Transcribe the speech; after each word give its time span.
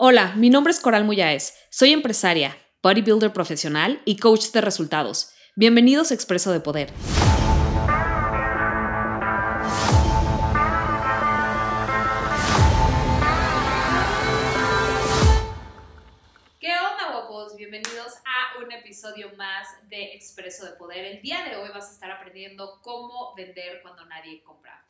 Hola, 0.00 0.32
mi 0.36 0.48
nombre 0.48 0.70
es 0.70 0.78
Coral 0.78 1.02
Muyáez. 1.02 1.54
Soy 1.72 1.92
empresaria, 1.92 2.56
bodybuilder 2.84 3.32
profesional 3.32 4.00
y 4.04 4.16
coach 4.18 4.52
de 4.52 4.60
resultados. 4.60 5.32
Bienvenidos 5.56 6.12
a 6.12 6.14
Expreso 6.14 6.52
de 6.52 6.60
Poder. 6.60 6.92
¿Qué 16.60 16.70
onda, 16.70 17.10
guapos? 17.10 17.56
Bienvenidos 17.56 18.18
a 18.24 18.62
un 18.64 18.70
episodio 18.70 19.32
más 19.36 19.66
de 19.88 20.14
Expreso 20.14 20.64
de 20.64 20.76
Poder. 20.76 21.06
El 21.06 21.22
día 21.22 21.42
de 21.42 21.56
hoy 21.56 21.70
vas 21.74 21.88
a 21.88 21.92
estar 21.94 22.12
aprendiendo 22.12 22.78
cómo 22.82 23.34
vender 23.34 23.82
cuando 23.82 24.06
nadie 24.06 24.44
compra. 24.44 24.80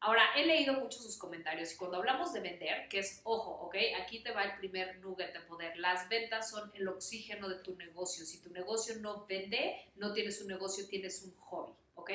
Ahora, 0.00 0.22
he 0.36 0.46
leído 0.46 0.74
muchos 0.74 1.02
sus 1.02 1.16
comentarios 1.16 1.72
y 1.72 1.76
cuando 1.76 1.96
hablamos 1.96 2.32
de 2.32 2.40
vender, 2.40 2.88
que 2.88 3.00
es, 3.00 3.20
ojo, 3.24 3.50
¿ok? 3.66 3.76
Aquí 4.00 4.20
te 4.20 4.30
va 4.30 4.44
el 4.44 4.56
primer 4.58 4.98
nugget 4.98 5.32
de 5.32 5.40
poder. 5.40 5.76
Las 5.76 6.08
ventas 6.08 6.50
son 6.50 6.70
el 6.74 6.86
oxígeno 6.86 7.48
de 7.48 7.56
tu 7.56 7.74
negocio. 7.74 8.24
Si 8.24 8.40
tu 8.40 8.50
negocio 8.50 8.94
no 9.00 9.26
vende, 9.26 9.76
no 9.96 10.12
tienes 10.12 10.40
un 10.40 10.46
negocio, 10.46 10.86
tienes 10.86 11.22
un 11.24 11.34
hobby, 11.36 11.72
¿ok? 11.96 12.10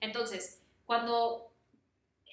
Entonces, 0.00 0.62
cuando 0.84 1.50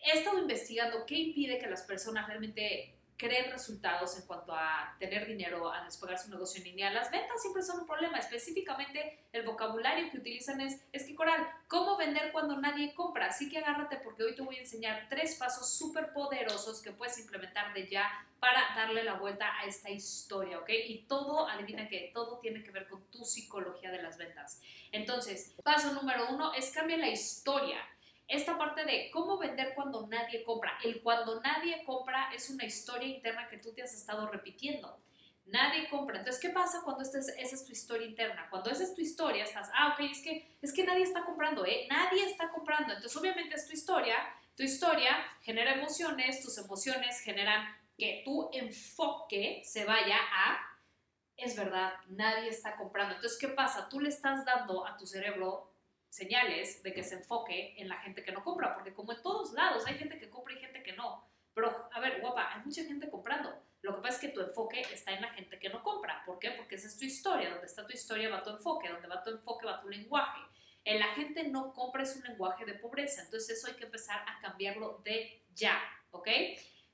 he 0.04 0.18
estado 0.18 0.38
investigando 0.38 1.06
qué 1.08 1.16
impide 1.16 1.58
que 1.58 1.68
las 1.68 1.82
personas 1.82 2.28
realmente 2.28 2.93
creen 3.18 3.52
resultados 3.52 4.18
en 4.18 4.26
cuanto 4.26 4.54
a 4.54 4.96
tener 5.00 5.26
dinero, 5.26 5.72
a 5.72 5.84
despegar 5.84 6.18
su 6.18 6.30
negocio 6.30 6.60
en 6.60 6.70
línea, 6.70 6.92
las 6.92 7.12
ventas 7.12 7.42
siempre 7.42 7.62
son 7.62 7.82
un 7.82 7.88
problema. 7.88 8.18
Específicamente, 8.18 9.26
el 9.32 9.44
vocabulario 9.44 10.10
que 10.12 10.18
utilizan 10.18 10.62
es, 10.62 10.82
es 10.92 11.06
que 11.06 11.16
Coral, 11.16 11.48
¿cómo 11.68 11.98
vender 11.98 12.32
cuando 12.32 12.58
nadie 12.58 12.94
compra? 12.94 13.28
Así 13.28 13.50
que 13.50 13.60
agárrate 13.60 13.98
porque 13.98 14.24
hoy 14.24 14.36
te 14.36 14.42
voy 14.42 14.58
a 14.58 14.62
enseñar 14.62 15.08
tres 15.10 15.36
pasos 15.36 15.74
súper 15.74 16.12
poderosos 16.14 16.82
que 16.82 16.92
puedes 16.92 17.18
implementar 17.20 17.74
de 17.74 17.88
ya 17.88 18.10
para 18.40 18.76
darle 18.76 19.04
la 19.04 19.14
vuelta 19.14 19.58
a 19.58 19.66
esta 19.66 19.90
historia, 19.90 20.60
¿ok? 20.60 20.70
Y 20.70 21.06
todo, 21.08 21.48
adivina 21.48 21.88
que 21.88 22.12
todo 22.14 22.40
tiene 22.40 22.64
que 22.64 22.72
ver 22.72 22.88
con 22.90 23.04
tu 23.06 23.24
psicología 23.24 23.90
de 23.90 24.02
las 24.02 24.18
ventas. 24.18 24.62
Entonces, 24.92 25.54
paso 25.64 25.94
número 25.94 26.28
uno 26.30 26.54
es 26.54 26.72
cambia 26.72 26.98
la 26.98 27.10
historia 27.10 27.80
esta 28.28 28.58
parte 28.58 28.86
de 28.86 29.10
cómo 29.12 29.38
vender 29.38 29.74
cuando 29.76 30.08
nadie 30.08 30.44
compra. 30.44 30.78
El 30.84 31.02
cuando 31.02 31.42
nadie 31.42 31.84
compra 31.86 32.32
es 32.34 32.50
una 32.50 32.66
historia 32.66 33.08
interna 33.08 33.48
que 33.50 33.58
tú 33.58 33.74
te 33.74 33.84
has 33.84 33.94
estado 33.94 34.28
repitiendo. 34.28 35.00
Nadie 35.46 35.90
compra. 35.90 36.20
Entonces, 36.20 36.42
¿qué 36.42 36.50
pasa 36.50 36.82
cuando 36.84 37.04
esa 37.04 37.20
es 37.20 37.66
tu 37.66 37.72
historia 37.74 38.08
interna? 38.08 38.48
Cuando 38.50 38.70
esa 38.70 38.84
es 38.84 38.96
tu 38.96 39.02
historia, 39.02 39.44
estás, 39.44 39.70
ah, 39.74 39.94
ok, 39.94 40.06
es 40.10 40.22
que, 40.22 40.58
es 40.62 40.74
que 40.74 40.86
nadie 40.86 41.04
está 41.04 41.26
comprando, 41.26 41.66
¿eh? 41.66 41.86
Nadie 41.90 42.26
está 42.26 42.50
comprando. 42.50 42.94
Entonces, 42.94 43.16
obviamente 43.18 43.56
es 43.56 43.68
tu 43.68 43.74
historia. 43.74 44.16
Tu 44.56 44.64
historia 44.64 45.18
genera 45.42 45.74
emociones, 45.74 46.42
tus 46.42 46.58
emociones 46.58 47.20
generan 47.20 47.76
que 47.98 48.22
tu 48.24 48.50
enfoque 48.54 49.62
se 49.66 49.84
vaya 49.86 50.18
a, 50.18 50.60
es 51.36 51.56
verdad, 51.56 51.94
nadie 52.08 52.50
está 52.50 52.76
comprando. 52.78 53.16
Entonces, 53.16 53.38
¿qué 53.38 53.50
pasa? 53.50 53.90
Tú 53.90 54.00
le 54.00 54.10
estás 54.10 54.46
dando 54.46 54.86
a 54.86 54.96
tu 54.98 55.06
cerebro 55.06 55.73
señales 56.14 56.84
de 56.84 56.94
que 56.94 57.02
se 57.02 57.16
enfoque 57.16 57.74
en 57.76 57.90
la 57.90 57.98
gente 58.02 58.24
que 58.24 58.32
no 58.32 58.44
compra, 58.44 58.76
porque 58.76 58.94
como 58.94 59.14
en 59.14 59.22
todos 59.24 59.52
lados 59.54 59.84
hay 59.88 59.96
gente 59.96 60.20
que 60.20 60.30
compra 60.30 60.54
y 60.54 60.60
gente 60.60 60.84
que 60.84 60.94
no. 60.94 61.28
Pero, 61.56 61.90
a 61.92 62.00
ver, 62.00 62.22
guapa, 62.22 62.54
hay 62.54 62.62
mucha 62.64 62.84
gente 62.84 63.10
comprando. 63.10 63.64
Lo 63.82 63.96
que 63.96 64.02
pasa 64.04 64.16
es 64.16 64.22
que 64.22 64.28
tu 64.30 64.42
enfoque 64.42 64.82
está 64.94 65.12
en 65.12 65.22
la 65.22 65.30
gente 65.30 65.58
que 65.58 65.70
no 65.70 65.82
compra. 65.82 66.24
¿Por 66.24 66.38
qué? 66.38 66.52
Porque 66.52 66.76
esa 66.76 66.88
es 66.88 66.98
tu 67.00 67.06
historia. 67.06 67.50
Donde 67.50 67.66
está 67.66 67.86
tu 67.86 67.94
historia 67.94 68.30
va 68.30 68.44
tu 68.44 68.52
enfoque. 68.52 68.90
Donde 68.90 69.08
va 69.08 69.24
tu 69.24 69.32
enfoque 69.32 69.66
va 69.66 69.82
tu 69.82 69.90
lenguaje. 69.90 70.40
En 70.84 71.00
la 71.00 71.08
gente 71.16 71.44
no 71.48 71.74
compra 71.74 72.04
es 72.04 72.16
un 72.16 72.24
lenguaje 72.24 72.66
de 72.66 72.76
pobreza. 72.76 73.24
Entonces 73.24 73.58
eso 73.58 73.68
hay 73.68 73.74
que 73.74 73.86
empezar 73.86 74.24
a 74.28 74.40
cambiarlo 74.40 75.02
de 75.04 75.44
ya. 75.54 75.80
¿Ok? 76.12 76.28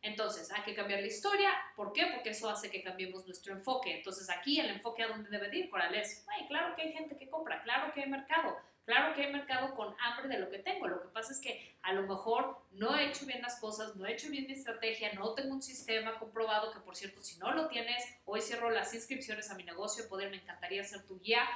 Entonces, 0.01 0.49
hay 0.51 0.61
que 0.63 0.73
cambiar 0.73 1.01
la 1.01 1.07
historia. 1.07 1.51
¿Por 1.75 1.91
qué? 1.91 2.07
Porque 2.13 2.29
eso 2.29 2.49
hace 2.49 2.71
que 2.71 2.81
cambiemos 2.81 3.25
nuestro 3.25 3.53
enfoque. 3.53 3.97
Entonces, 3.97 4.29
aquí 4.29 4.59
el 4.59 4.69
enfoque 4.69 5.03
a 5.03 5.09
dónde 5.09 5.29
debe 5.29 5.55
ir, 5.57 5.69
Coral, 5.69 5.93
es, 5.93 6.25
claro 6.47 6.73
que 6.75 6.83
hay 6.83 6.93
gente 6.93 7.17
que 7.17 7.29
compra, 7.29 7.61
claro 7.63 7.93
que 7.93 8.03
hay 8.03 8.09
mercado, 8.09 8.57
Claro 8.89 9.13
que 9.13 9.21
hay 9.21 9.31
mercado 9.31 9.75
con 9.75 9.95
hambre 9.99 10.27
de 10.29 10.39
lo 10.39 10.49
que 10.49 10.57
tengo. 10.57 10.87
Lo 10.87 10.99
que 10.99 11.09
pasa 11.09 11.31
es 11.31 11.39
que 11.39 11.77
a 11.83 11.93
lo 11.93 12.07
mejor 12.07 12.59
no 12.71 12.97
he 12.97 13.05
hecho 13.05 13.27
bien 13.27 13.39
las 13.39 13.59
cosas, 13.59 13.95
no 13.95 14.07
he 14.07 14.13
hecho 14.13 14.31
bien 14.31 14.47
mi 14.47 14.53
estrategia, 14.53 15.13
no 15.13 15.35
tengo 15.35 15.53
un 15.53 15.61
sistema 15.61 16.17
comprobado 16.17 16.73
que, 16.73 16.79
por 16.79 16.95
cierto, 16.95 17.23
si 17.23 17.37
no 17.37 17.53
lo 17.53 17.67
tienes, 17.67 18.03
hoy 18.25 18.41
cierro 18.41 18.71
las 18.71 18.91
inscripciones 18.95 19.51
a 19.51 19.53
mi 19.53 19.63
negocio. 19.63 20.09
Poder, 20.09 20.31
me 20.31 20.37
encantaría 20.37 20.83
ser 20.83 21.05
tu 21.05 21.19
guía 21.19 21.47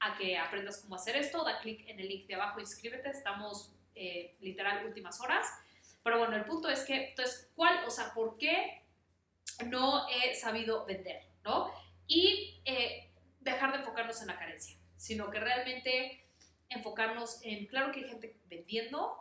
a 0.00 0.18
que 0.18 0.36
aprendas 0.36 0.82
cómo 0.82 0.96
hacer 0.96 1.16
esto. 1.16 1.42
Da 1.44 1.60
clic 1.60 1.88
en 1.88 1.98
el 1.98 2.08
link 2.08 2.26
de 2.26 2.34
abajo, 2.34 2.60
inscríbete. 2.60 3.08
Estamos 3.08 3.72
eh, 3.94 4.36
literal 4.40 4.84
últimas 4.84 5.18
horas. 5.22 5.46
Pero 6.04 6.18
bueno, 6.18 6.36
el 6.36 6.44
punto 6.44 6.68
es 6.68 6.80
que, 6.80 7.08
entonces, 7.08 7.50
¿cuál, 7.56 7.86
o 7.86 7.90
sea, 7.90 8.12
por 8.12 8.36
qué 8.36 8.82
no 9.64 10.06
he 10.10 10.34
sabido 10.34 10.84
vender, 10.84 11.22
¿no? 11.42 11.72
Y 12.06 12.60
eh, 12.66 13.08
dejar 13.40 13.72
de 13.72 13.78
enfocarnos 13.78 14.20
en 14.20 14.26
la 14.26 14.38
carencia, 14.38 14.76
sino 14.98 15.30
que 15.30 15.40
realmente 15.40 16.21
enfocarnos 16.72 17.40
en, 17.42 17.66
claro 17.66 17.92
que 17.92 18.00
hay 18.00 18.08
gente 18.08 18.36
vendiendo 18.46 19.18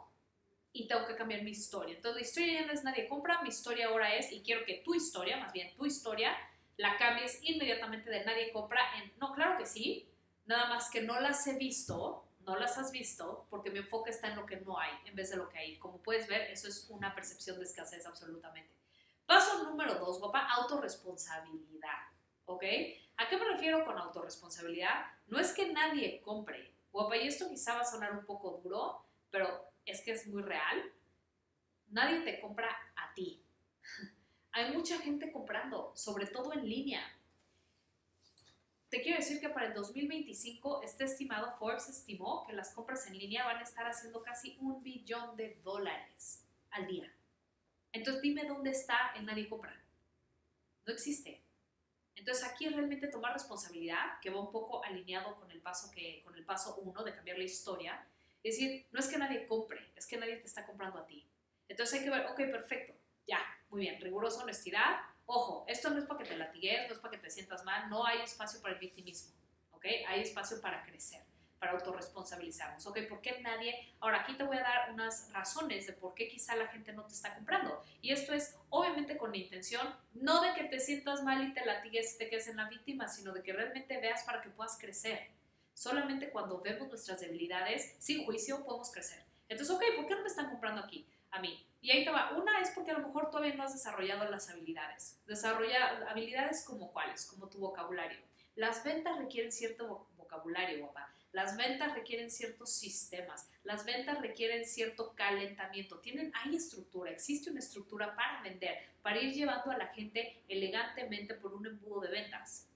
y 0.74 0.88
tengo 0.88 1.06
que 1.06 1.16
cambiar 1.16 1.44
mi 1.44 1.52
historia. 1.52 1.96
Entonces 1.96 2.22
la 2.22 2.28
historia 2.28 2.62
ya 2.62 2.68
no 2.68 2.74
es 2.74 2.84
nadie 2.84 3.08
compra, 3.08 3.42
mi 3.42 3.50
historia 3.50 3.88
ahora 3.88 4.16
es, 4.16 4.32
y 4.32 4.42
quiero 4.42 4.66
que 4.66 4.82
tu 4.86 4.96
historia, 4.96 5.38
más 5.38 5.54
bien 5.54 5.76
tu 5.76 5.86
historia, 5.86 6.36
la 6.78 6.98
cambies 6.98 7.40
inmediatamente 7.44 8.10
de 8.10 8.24
nadie 8.26 8.52
compra 8.52 8.82
en, 8.98 9.12
no, 9.20 9.34
claro 9.34 9.58
que 9.58 9.66
sí, 9.66 10.10
nada 10.46 10.68
más 10.70 10.90
que 10.90 11.02
no 11.02 11.20
las 11.20 11.46
he 11.48 11.58
visto, 11.58 12.26
no 12.46 12.56
las 12.56 12.78
has 12.78 12.92
visto, 12.92 13.46
porque 13.50 13.70
mi 13.70 13.80
enfoque 13.80 14.10
está 14.10 14.30
en 14.30 14.36
lo 14.36 14.46
que 14.46 14.58
no 14.58 14.80
hay, 14.80 14.92
en 15.06 15.16
vez 15.16 15.30
de 15.30 15.38
lo 15.38 15.48
que 15.50 15.58
hay. 15.58 15.78
Como 15.78 16.02
puedes 16.02 16.28
ver, 16.28 16.50
eso 16.50 16.68
es 16.68 16.88
una 16.90 17.14
percepción 17.14 17.58
de 17.58 17.66
escasez 17.66 18.06
absolutamente. 18.06 18.72
Paso 19.26 19.64
número 19.64 19.96
dos, 19.96 20.20
guapa, 20.20 20.48
autorresponsabilidad. 20.50 22.08
¿Ok? 22.46 22.64
¿A 23.18 23.30
qué 23.30 23.38
me 23.38 23.46
refiero 23.46 23.86
con 23.86 23.98
autorresponsabilidad? 23.98 25.06
No 25.28 25.40
es 25.40 25.54
que 25.54 25.72
nadie 25.72 26.20
compre, 26.22 26.74
Guapa, 26.92 27.18
y 27.18 27.28
esto 27.28 27.50
quizá 27.50 27.76
va 27.76 27.82
a 27.82 27.86
sonar 27.86 28.12
un 28.18 28.26
poco 28.26 28.60
duro, 28.64 29.06
pero 29.30 29.72
es 29.86 30.02
que 30.02 30.12
es 30.12 30.28
muy 30.28 30.42
real. 30.42 30.92
Nadie 31.88 32.22
te 32.22 32.40
compra 32.40 32.70
a 32.96 33.14
ti. 33.14 33.44
Hay 34.52 34.74
mucha 34.74 35.00
gente 35.00 35.32
comprando, 35.32 35.92
sobre 35.96 36.28
todo 36.28 36.54
en 36.54 36.68
línea. 36.68 37.02
Te 38.90 39.02
quiero 39.02 39.20
decir 39.20 39.40
que 39.40 39.48
para 39.48 39.68
el 39.68 39.74
2025 39.74 40.82
este 40.84 41.06
estimado, 41.06 41.56
Forbes 41.58 41.88
estimó 41.88 42.46
que 42.46 42.52
las 42.52 42.74
compras 42.74 43.08
en 43.08 43.18
línea 43.18 43.46
van 43.46 43.58
a 43.58 43.64
estar 43.64 43.88
haciendo 43.88 44.22
casi 44.22 44.58
un 44.60 44.84
billón 44.84 45.38
de 45.38 45.62
dólares 45.64 46.46
al 46.72 46.88
día. 46.88 47.10
Entonces 47.94 48.22
dime 48.22 48.44
dónde 48.46 48.72
está 48.72 49.14
el 49.16 49.26
nadie 49.26 49.48
compra. 49.48 49.82
No 50.86 50.92
existe. 50.92 51.42
Entonces 52.16 52.44
aquí 52.44 52.66
es 52.66 52.74
realmente 52.74 53.08
tomar 53.08 53.34
responsabilidad, 53.34 54.20
que 54.22 54.30
va 54.30 54.40
un 54.40 54.52
poco 54.52 54.84
alineado 54.84 55.36
con 55.36 55.50
el 55.52 55.62
paso 55.62 55.90
que 55.92 56.22
con 56.24 56.36
el 56.36 56.46
paso 56.46 56.76
uno 56.76 57.04
de 57.04 57.16
cambiar 57.16 57.38
la 57.38 57.44
historia. 57.44 58.08
Es 58.44 58.58
decir, 58.58 58.86
no 58.92 59.00
es 59.00 59.08
que 59.08 59.18
nadie 59.18 59.48
compre, 59.48 59.92
es 59.96 60.08
que 60.08 60.18
nadie 60.18 60.38
te 60.38 60.48
está 60.48 60.66
comprando 60.66 61.00
a 61.00 61.06
ti. 61.06 61.28
Entonces 61.68 62.00
hay 62.00 62.06
que 62.06 62.12
ver, 62.12 62.26
ok, 62.28 62.38
perfecto, 62.52 62.94
ya, 63.28 63.40
muy 63.70 63.82
bien, 63.82 64.02
rigurosa 64.02 64.44
honestidad. 64.44 65.02
Ojo, 65.26 65.64
esto 65.68 65.90
no 65.90 66.00
es 66.00 66.06
para 66.06 66.22
que 66.22 66.30
te 66.30 66.38
latigues, 66.38 66.88
no 66.88 66.96
es 66.96 67.00
para 67.00 67.12
que 67.12 67.18
te 67.18 67.30
sientas 67.30 67.64
mal, 67.64 67.90
no 67.90 68.06
hay 68.06 68.22
espacio 68.22 68.62
para 68.62 68.74
el 68.74 68.80
victimismo, 68.80 69.34
¿ok? 69.72 69.86
Hay 70.08 70.22
espacio 70.22 70.60
para 70.60 70.84
crecer 70.84 71.31
para 71.62 71.74
autorresponsabilizarnos. 71.74 72.88
Ok, 72.88 73.02
¿por 73.08 73.22
qué 73.22 73.40
nadie? 73.42 73.94
Ahora, 74.00 74.22
aquí 74.22 74.34
te 74.34 74.44
voy 74.44 74.58
a 74.58 74.62
dar 74.62 74.92
unas 74.92 75.32
razones 75.32 75.86
de 75.86 75.94
por 75.94 76.16
qué 76.16 76.28
quizá 76.28 76.56
la 76.56 76.66
gente 76.66 76.92
no 76.92 77.04
te 77.06 77.14
está 77.14 77.36
comprando. 77.36 77.80
Y 78.02 78.12
esto 78.12 78.34
es 78.34 78.58
obviamente 78.70 79.16
con 79.16 79.30
la 79.30 79.38
intención, 79.38 79.96
no 80.16 80.42
de 80.42 80.56
que 80.56 80.64
te 80.64 80.80
sientas 80.80 81.22
mal 81.22 81.48
y 81.48 81.54
te 81.54 81.64
latigues 81.64 82.16
y 82.16 82.18
te 82.18 82.30
quedes 82.30 82.48
en 82.48 82.58
la 82.58 82.68
víctima, 82.68 83.08
sino 83.08 83.32
de 83.32 83.44
que 83.44 83.54
realmente 83.54 84.02
veas 84.02 84.24
para 84.24 84.42
que 84.42 84.50
puedas 84.50 84.76
crecer. 84.80 85.30
Solamente 85.76 86.32
cuando 86.32 86.60
vemos 86.62 86.88
nuestras 86.88 87.20
debilidades, 87.22 87.96
sin 88.00 88.26
juicio, 88.26 88.66
podemos 88.66 88.92
crecer. 88.92 89.24
Entonces, 89.48 89.76
ok, 89.76 89.84
¿por 89.98 90.08
qué 90.08 90.16
no 90.16 90.22
me 90.22 90.30
están 90.30 90.50
comprando 90.50 90.82
aquí? 90.82 91.08
A 91.30 91.40
mí. 91.42 91.64
Y 91.80 91.92
ahí 91.92 92.04
te 92.04 92.10
va. 92.10 92.32
Una 92.32 92.60
es 92.60 92.72
porque 92.72 92.90
a 92.90 92.98
lo 92.98 93.06
mejor 93.06 93.30
todavía 93.30 93.54
no 93.54 93.62
has 93.62 93.74
desarrollado 93.74 94.28
las 94.32 94.50
habilidades. 94.50 95.22
Desarrolla 95.28 96.10
habilidades 96.10 96.66
como 96.66 96.92
cuáles, 96.92 97.28
como 97.28 97.50
tu 97.50 97.60
vocabulario. 97.60 98.18
Las 98.56 98.84
ventas 98.84 99.20
requieren 99.20 99.52
cierto 99.52 100.08
vocabulario, 100.18 100.80
guapa. 100.80 101.14
Las 101.34 101.56
ventas 101.56 101.94
requieren 101.94 102.30
ciertos 102.30 102.74
sistemas, 102.74 103.50
las 103.64 103.86
ventas 103.86 104.20
requieren 104.22 104.66
cierto 104.66 105.14
calentamiento. 105.16 106.00
Tienen, 106.00 106.32
hay 106.36 106.58
estructura, 106.58 107.10
existe 107.10 107.50
una 107.50 107.60
estructura 107.60 108.14
para 108.16 108.42
vender, 108.42 108.78
para 109.02 109.20
ir 109.22 109.34
llevando 109.34 109.72
a 109.72 109.78
la 109.78 109.88
gente 109.88 110.44
elegantemente 110.50 111.34
por 111.36 111.54
un 111.54 111.66
embudo 111.66 112.02
de 112.02 112.10
ventas. 112.10 112.68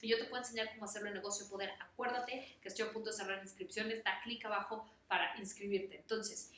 Y 0.00 0.08
yo 0.08 0.18
te 0.18 0.24
puedo 0.24 0.42
enseñar 0.42 0.70
cómo 0.70 0.86
hacerlo 0.86 1.08
en 1.08 1.14
negocio 1.14 1.46
poder. 1.50 1.70
Acuérdate 1.80 2.56
que 2.62 2.68
estoy 2.68 2.86
a 2.86 2.92
punto 2.92 3.10
de 3.10 3.16
cerrar 3.16 3.42
inscripciones, 3.42 4.02
da 4.02 4.20
clic 4.22 4.42
abajo 4.46 4.88
para 5.06 5.36
inscribirte. 5.38 5.96
Entonces, 5.96 6.50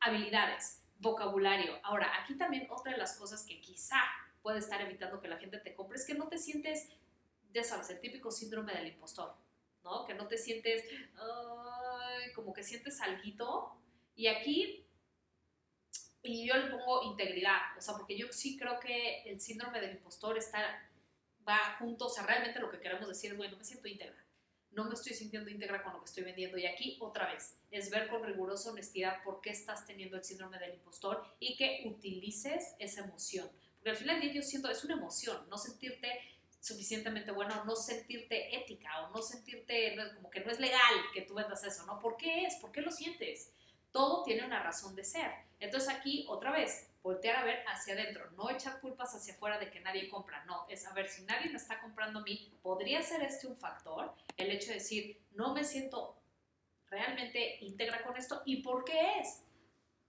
habilidades, 0.00 0.82
vocabulario. 0.98 1.78
Ahora, 1.84 2.12
aquí 2.22 2.34
también 2.34 2.66
otra 2.70 2.92
de 2.92 2.98
las 2.98 3.16
cosas 3.16 3.44
que 3.44 3.60
quizá 3.60 4.00
puede 4.42 4.58
estar 4.58 4.82
evitando 4.82 5.22
que 5.22 5.28
la 5.28 5.38
gente 5.38 5.56
te 5.58 5.74
compre 5.74 5.96
es 5.96 6.04
que 6.04 6.14
no 6.14 6.28
te 6.28 6.36
sientes, 6.36 6.88
ya 7.54 7.62
típico 8.00 8.30
síndrome 8.30 8.74
del 8.74 8.88
impostor 8.88 9.34
que 10.06 10.14
no 10.14 10.26
te 10.26 10.38
sientes, 10.38 10.84
como 12.34 12.52
que 12.52 12.62
sientes 12.62 13.00
algo. 13.00 13.80
Y 14.14 14.26
aquí, 14.26 14.86
y 16.22 16.46
yo 16.46 16.56
le 16.56 16.70
pongo 16.70 17.04
integridad, 17.04 17.76
o 17.76 17.80
sea, 17.80 17.94
porque 17.94 18.16
yo 18.16 18.32
sí 18.32 18.56
creo 18.56 18.80
que 18.80 19.22
el 19.22 19.40
síndrome 19.40 19.80
del 19.80 19.92
impostor 19.92 20.36
está 20.36 20.88
va 21.48 21.76
junto, 21.78 22.06
o 22.06 22.08
sea, 22.10 22.26
realmente 22.26 22.60
lo 22.60 22.70
que 22.70 22.78
queremos 22.78 23.08
decir 23.08 23.32
es, 23.32 23.36
bueno, 23.36 23.56
me 23.56 23.64
siento 23.64 23.88
íntegra, 23.88 24.22
no 24.70 24.84
me 24.84 24.94
estoy 24.94 25.14
sintiendo 25.14 25.50
íntegra 25.50 25.82
con 25.82 25.94
lo 25.94 26.00
que 26.00 26.04
estoy 26.04 26.24
vendiendo. 26.24 26.58
Y 26.58 26.66
aquí, 26.66 26.98
otra 27.00 27.32
vez, 27.32 27.58
es 27.70 27.90
ver 27.90 28.08
con 28.08 28.22
rigurosa 28.22 28.70
honestidad 28.70 29.22
por 29.24 29.40
qué 29.40 29.50
estás 29.50 29.86
teniendo 29.86 30.16
el 30.16 30.24
síndrome 30.24 30.58
del 30.58 30.74
impostor 30.74 31.24
y 31.40 31.56
que 31.56 31.84
utilices 31.86 32.74
esa 32.78 33.04
emoción. 33.04 33.50
Porque 33.76 33.90
al 33.90 33.96
final 33.96 34.20
del 34.20 34.30
día 34.30 34.42
yo 34.42 34.46
siento, 34.46 34.70
es 34.70 34.84
una 34.84 34.94
emoción, 34.94 35.48
no 35.48 35.56
sentirte 35.56 36.20
suficientemente 36.60 37.30
bueno, 37.30 37.64
no 37.64 37.76
sentirte 37.76 38.56
ética 38.56 38.77
no 39.94 40.02
sentirte, 40.02 40.16
como 40.16 40.30
que 40.30 40.40
no 40.40 40.50
es 40.50 40.60
legal 40.60 40.94
que 41.12 41.22
tú 41.22 41.34
vendas 41.34 41.64
eso, 41.64 41.84
¿no? 41.86 41.98
¿Por 42.00 42.16
qué 42.16 42.44
es? 42.44 42.56
¿Por 42.56 42.72
qué 42.72 42.80
lo 42.80 42.90
sientes? 42.90 43.52
Todo 43.90 44.22
tiene 44.22 44.44
una 44.44 44.62
razón 44.62 44.94
de 44.94 45.04
ser. 45.04 45.30
Entonces 45.60 45.88
aquí, 45.88 46.26
otra 46.28 46.52
vez, 46.52 46.90
voltear 47.02 47.36
a 47.36 47.44
ver 47.44 47.64
hacia 47.66 47.94
adentro, 47.94 48.30
no 48.32 48.50
echar 48.50 48.80
culpas 48.80 49.14
hacia 49.14 49.34
afuera 49.34 49.58
de 49.58 49.70
que 49.70 49.80
nadie 49.80 50.08
compra, 50.08 50.44
no, 50.44 50.66
es 50.68 50.86
a 50.86 50.92
ver 50.92 51.08
si 51.08 51.22
nadie 51.22 51.50
me 51.50 51.56
está 51.56 51.80
comprando 51.80 52.20
a 52.20 52.22
mí, 52.22 52.52
¿podría 52.62 53.02
ser 53.02 53.22
este 53.22 53.46
un 53.46 53.56
factor? 53.56 54.14
El 54.36 54.50
hecho 54.50 54.68
de 54.68 54.74
decir, 54.74 55.18
no 55.32 55.54
me 55.54 55.64
siento 55.64 56.16
realmente 56.90 57.58
íntegra 57.60 58.02
con 58.02 58.16
esto, 58.16 58.42
¿y 58.44 58.62
por 58.62 58.84
qué 58.84 59.20
es? 59.20 59.42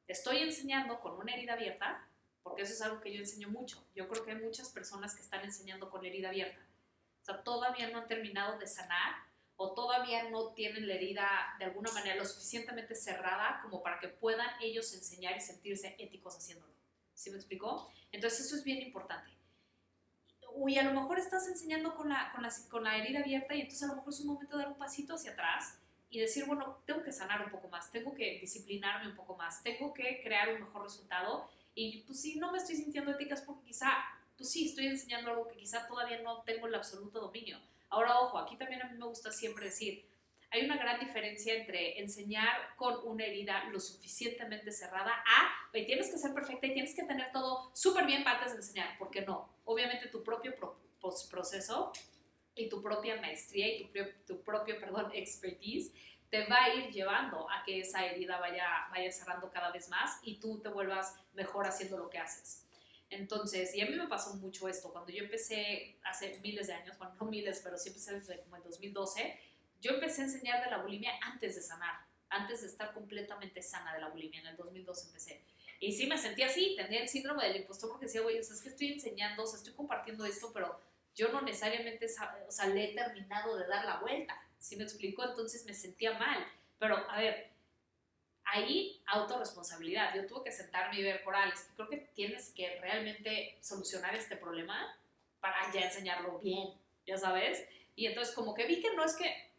Estoy 0.08 0.40
enseñando 0.40 1.00
con 1.00 1.18
una 1.18 1.34
herida 1.34 1.54
abierta, 1.54 2.06
porque 2.44 2.64
eso 2.64 2.74
es 2.74 2.82
algo 2.82 3.00
que 3.00 3.14
yo 3.14 3.20
enseño 3.20 3.50
mucho. 3.50 3.84
Yo 3.94 4.08
creo 4.08 4.26
que 4.26 4.32
hay 4.32 4.38
muchas 4.38 4.70
personas 4.70 5.16
que 5.16 5.22
están 5.22 5.44
enseñando 5.44 5.90
con 5.90 6.06
herida 6.06 6.30
abierta. 6.30 6.60
O 7.22 7.26
sea, 7.26 7.44
todavía 7.44 7.90
no 7.90 8.00
han 8.00 8.08
terminado 8.08 8.58
de 8.58 8.66
sanar 8.66 9.29
o 9.62 9.74
todavía 9.74 10.30
no 10.30 10.54
tienen 10.54 10.88
la 10.88 10.94
herida 10.94 11.28
de 11.60 11.66
alguna 11.66 11.92
manera 11.92 12.16
lo 12.16 12.24
suficientemente 12.24 12.96
cerrada 12.96 13.60
como 13.62 13.84
para 13.84 14.00
que 14.00 14.08
puedan 14.08 14.48
ellos 14.62 14.94
enseñar 14.94 15.36
y 15.36 15.42
sentirse 15.42 15.98
éticos 16.00 16.38
haciéndolo. 16.38 16.72
¿Sí 17.14 17.30
me 17.30 17.36
explicó? 17.36 17.92
Entonces 18.14 18.46
eso 18.46 18.56
es 18.56 18.64
bien 18.64 18.82
importante. 18.82 19.30
Y 20.66 20.78
a 20.78 20.84
lo 20.84 20.94
mejor 20.94 21.20
estás 21.20 21.46
enseñando 21.50 21.94
con 21.94 22.08
la, 22.08 22.32
con, 22.32 22.42
la, 22.42 22.50
con 22.70 22.86
la 22.86 22.98
herida 22.98 23.20
abierta 23.20 23.54
y 23.54 23.60
entonces 23.60 23.84
a 23.84 23.88
lo 23.88 23.96
mejor 23.98 24.14
es 24.14 24.22
un 24.22 24.28
momento 24.28 24.56
de 24.56 24.64
dar 24.64 24.72
un 24.72 24.78
pasito 24.78 25.16
hacia 25.16 25.32
atrás 25.32 25.78
y 26.10 26.22
decir, 26.22 26.46
bueno, 26.46 26.82
tengo 26.86 27.04
que 27.04 27.12
sanar 27.12 27.44
un 27.44 27.52
poco 27.52 27.68
más, 27.68 27.92
tengo 27.92 28.16
que 28.16 28.40
disciplinarme 28.40 29.10
un 29.10 29.16
poco 29.18 29.36
más, 29.36 29.62
tengo 29.62 29.94
que 29.94 30.22
crear 30.24 30.54
un 30.54 30.62
mejor 30.62 30.84
resultado 30.84 31.50
y 31.76 32.04
pues 32.04 32.22
si 32.22 32.40
no 32.40 32.54
me 32.54 32.60
estoy 32.60 32.78
sintiendo 32.78 33.12
ética 33.12 33.34
es 33.36 33.42
porque 33.42 33.66
quizá, 33.66 33.92
pues 34.38 34.50
sí, 34.50 34.70
estoy 34.70 34.88
enseñando 34.88 35.32
algo 35.32 35.50
que 35.50 35.58
quizá 35.58 35.86
todavía 35.86 36.22
no 36.22 36.44
tengo 36.44 36.68
el 36.68 36.76
absoluto 36.76 37.20
dominio. 37.20 37.60
Ahora, 37.90 38.20
ojo, 38.20 38.38
aquí 38.38 38.58
también 38.58 38.82
a 38.82 38.86
mí 38.86 38.98
me 38.98 39.06
gusta 39.06 39.32
siempre 39.32 39.66
decir, 39.66 40.08
hay 40.52 40.66
una 40.66 40.78
gran 40.78 41.00
diferencia 41.00 41.54
entre 41.54 42.00
enseñar 42.00 42.76
con 42.76 43.08
una 43.08 43.24
herida 43.24 43.66
lo 43.66 43.80
suficientemente 43.80 44.72
cerrada 44.72 45.12
a, 45.12 45.70
oye, 45.74 45.86
tienes 45.86 46.10
que 46.10 46.18
ser 46.18 46.34
perfecta 46.34 46.68
y 46.68 46.74
tienes 46.74 46.96
que 46.96 47.04
tener 47.04 47.32
todo 47.32 47.72
súper 47.76 48.06
bien 48.06 48.24
para 48.24 48.38
antes 48.38 48.54
de 48.54 48.58
enseñar, 48.58 48.98
porque 48.98 49.22
no. 49.22 49.54
Obviamente 49.66 50.08
tu 50.08 50.24
propio 50.24 50.56
proceso 51.30 51.92
y 52.56 52.68
tu 52.68 52.82
propia 52.82 53.22
maestría 53.22 53.68
y 53.68 53.86
tu, 53.86 54.00
tu 54.26 54.44
propio, 54.44 54.80
perdón, 54.80 55.12
expertise 55.14 55.94
te 56.30 56.46
va 56.46 56.64
a 56.64 56.74
ir 56.76 56.92
llevando 56.92 57.50
a 57.50 57.64
que 57.64 57.80
esa 57.80 58.06
herida 58.06 58.40
vaya, 58.40 58.88
vaya 58.92 59.12
cerrando 59.12 59.50
cada 59.52 59.72
vez 59.72 59.90
más 59.90 60.20
y 60.24 60.40
tú 60.40 60.60
te 60.62 60.70
vuelvas 60.70 61.16
mejor 61.34 61.66
haciendo 61.66 61.98
lo 61.98 62.10
que 62.10 62.20
haces. 62.20 62.68
Entonces, 63.10 63.74
y 63.76 63.82
a 63.82 63.86
mí 63.86 63.96
me 63.96 64.08
pasó 64.08 64.36
mucho 64.36 64.68
esto, 64.68 64.92
cuando 64.92 65.12
yo 65.12 65.24
empecé 65.24 65.98
hace 66.04 66.40
miles 66.44 66.68
de 66.68 66.74
años, 66.74 66.98
bueno, 66.98 67.16
no 67.20 67.26
miles, 67.26 67.60
pero 67.64 67.78
sí 67.78 67.90
empecé 67.90 68.14
desde 68.14 68.40
como 68.42 68.58
el 68.58 68.64
2012, 68.64 69.40
yo 69.82 69.92
empecé 69.92 70.22
a 70.22 70.26
enseñar 70.26 70.64
de 70.64 70.70
la 70.70 70.82
bulimia 70.82 71.14
antes 71.22 71.56
de 71.56 71.62
sanar, 71.62 71.96
antes 72.30 72.62
de 72.62 72.68
estar 72.68 72.94
completamente 72.94 73.62
sana 73.62 73.94
de 73.96 74.02
la 74.02 74.10
bulimia, 74.10 74.42
en 74.42 74.48
el 74.48 74.58
2012 74.58 75.08
empecé. 75.08 75.42
Y 75.80 75.94
sí 75.94 76.08
me 76.08 76.18
sentía 76.18 76.48
así, 76.48 76.76
tenía 76.76 77.02
el 77.02 77.08
síndrome 77.08 77.46
del 77.46 77.58
impostor 77.58 77.90
porque 77.90 78.06
decía, 78.06 78.22
güey, 78.22 78.38
es 78.38 78.62
que 78.62 78.70
estoy 78.70 78.94
enseñando, 78.94 79.44
o 79.44 79.48
sea, 79.48 79.58
estoy 79.58 79.74
compartiendo 79.74 80.26
esto, 80.26 80.52
pero 80.54 80.80
yo 81.16 81.30
no 81.30 81.42
necesariamente, 81.42 82.06
o 82.48 82.52
sea, 82.52 82.68
le 82.68 82.92
he 82.92 82.94
terminado 82.94 83.58
de 83.58 83.66
dar 83.66 83.86
la 83.86 84.00
vuelta, 84.00 84.40
¿sí 84.60 84.76
me 84.76 84.84
explicó? 84.84 85.24
Entonces 85.24 85.66
me 85.66 85.74
sentía 85.74 86.20
mal. 86.20 86.46
Pero, 86.78 86.98
a 87.10 87.20
ver, 87.20 87.50
ahí 88.52 89.02
autorresponsabilidad. 89.08 90.16
Yo 90.16 90.26
tuve 90.26 90.46
que 90.46 90.52
sentarme 90.52 91.00
y 91.00 91.04
ver, 91.04 91.24
Corales, 91.24 91.70
creo 91.76 91.90
que 91.90 91.98
tienes 92.16 92.50
que 92.50 92.80
realmente 92.82 93.58
solucionar 93.62 94.16
este 94.16 94.36
problema 94.36 94.96
para 95.40 95.72
ya 95.74 95.82
enseñarlo 95.82 96.40
bien, 96.40 96.74
ya 97.06 97.18
sabes. 97.18 97.66
Y 97.96 98.08
entonces 98.08 98.34
como 98.34 98.54
que 98.54 98.66
vi 98.66 98.82
que 98.82 98.94
no 98.96 99.04
es 99.04 99.16
que, 99.16 99.52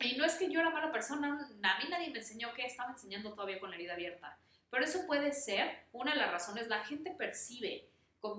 y 0.00 0.16
no 0.16 0.24
es 0.24 0.34
que 0.34 0.50
yo 0.50 0.60
era 0.60 0.70
mala 0.70 0.92
persona, 0.92 1.48
a 1.62 1.78
mí 1.78 1.84
nadie 1.88 2.10
me 2.10 2.18
enseñó 2.18 2.52
que 2.54 2.66
estaba 2.66 2.92
enseñando 2.92 3.32
todavía 3.32 3.60
con 3.60 3.70
la 3.70 3.76
herida 3.76 3.94
abierta. 3.94 4.38
Pero 4.70 4.84
eso 4.84 5.06
puede 5.06 5.32
ser 5.32 5.84
una 5.92 6.12
de 6.12 6.18
las 6.18 6.30
razones, 6.30 6.68
la 6.68 6.84
gente 6.84 7.10
percibe, 7.12 7.88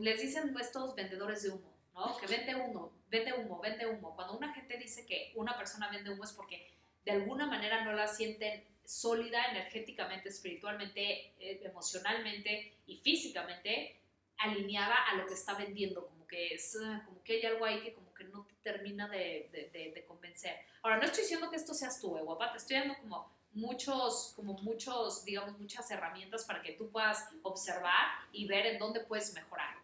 les 0.02 0.22
dicen 0.22 0.56
estos 0.60 0.96
vendedores 0.96 1.44
de 1.44 1.50
humo, 1.50 1.74
¿no? 1.94 2.18
Que 2.18 2.28
vende 2.28 2.56
humo, 2.56 2.92
vende 3.10 3.34
humo, 3.34 3.60
vende 3.62 3.88
humo. 3.88 4.16
Cuando 4.16 4.38
una 4.38 4.54
gente 4.54 4.78
dice 4.78 5.06
que 5.06 5.32
una 5.36 5.58
persona 5.58 5.90
vende 5.90 6.12
humo 6.12 6.26
es 6.26 6.34
porque 6.34 6.70
de 7.06 7.12
alguna 7.12 7.46
manera 7.48 7.86
no 7.86 7.94
la 7.94 8.08
sienten 8.08 8.66
sólida 8.88 9.52
energéticamente, 9.52 10.30
espiritualmente, 10.30 11.34
eh, 11.40 11.60
emocionalmente 11.66 12.74
y 12.86 12.96
físicamente 12.96 14.00
alineada 14.38 14.96
a 15.12 15.16
lo 15.16 15.26
que 15.26 15.34
está 15.34 15.56
vendiendo, 15.56 16.08
como 16.08 16.26
que 16.26 16.54
es 16.54 16.78
ah, 16.82 17.04
como 17.06 17.22
que 17.22 17.34
hay 17.34 17.46
algo 17.48 17.66
ahí 17.66 17.82
que 17.82 17.94
como 17.94 18.14
que 18.14 18.24
no 18.24 18.46
te 18.46 18.54
termina 18.64 19.10
de, 19.10 19.50
de, 19.74 20.06
convencer. 20.06 20.56
Ahora, 20.82 20.98
no 20.98 21.04
estoy 21.04 21.24
diciendo 21.24 21.50
que 21.50 21.58
esto 21.58 21.74
seas 21.74 22.00
tú, 22.00 22.18
eh, 22.18 22.22
guapa, 22.22 22.54
te 22.54 22.60
estoy 22.60 22.78
dando 22.78 22.98
como 23.00 23.30
muchos, 23.52 24.32
como 24.38 24.54
muchos, 24.54 25.26
digamos, 25.26 25.60
muchas 25.60 25.92
herramientas 25.92 26.46
para 26.46 26.62
que 26.62 26.72
tú 26.72 26.90
puedas 26.90 27.28
observar 27.42 28.08
y 28.32 28.48
ver 28.48 28.68
en 28.68 28.80
dónde 28.80 29.02
puedes 29.02 29.34
mejorar. 29.34 29.76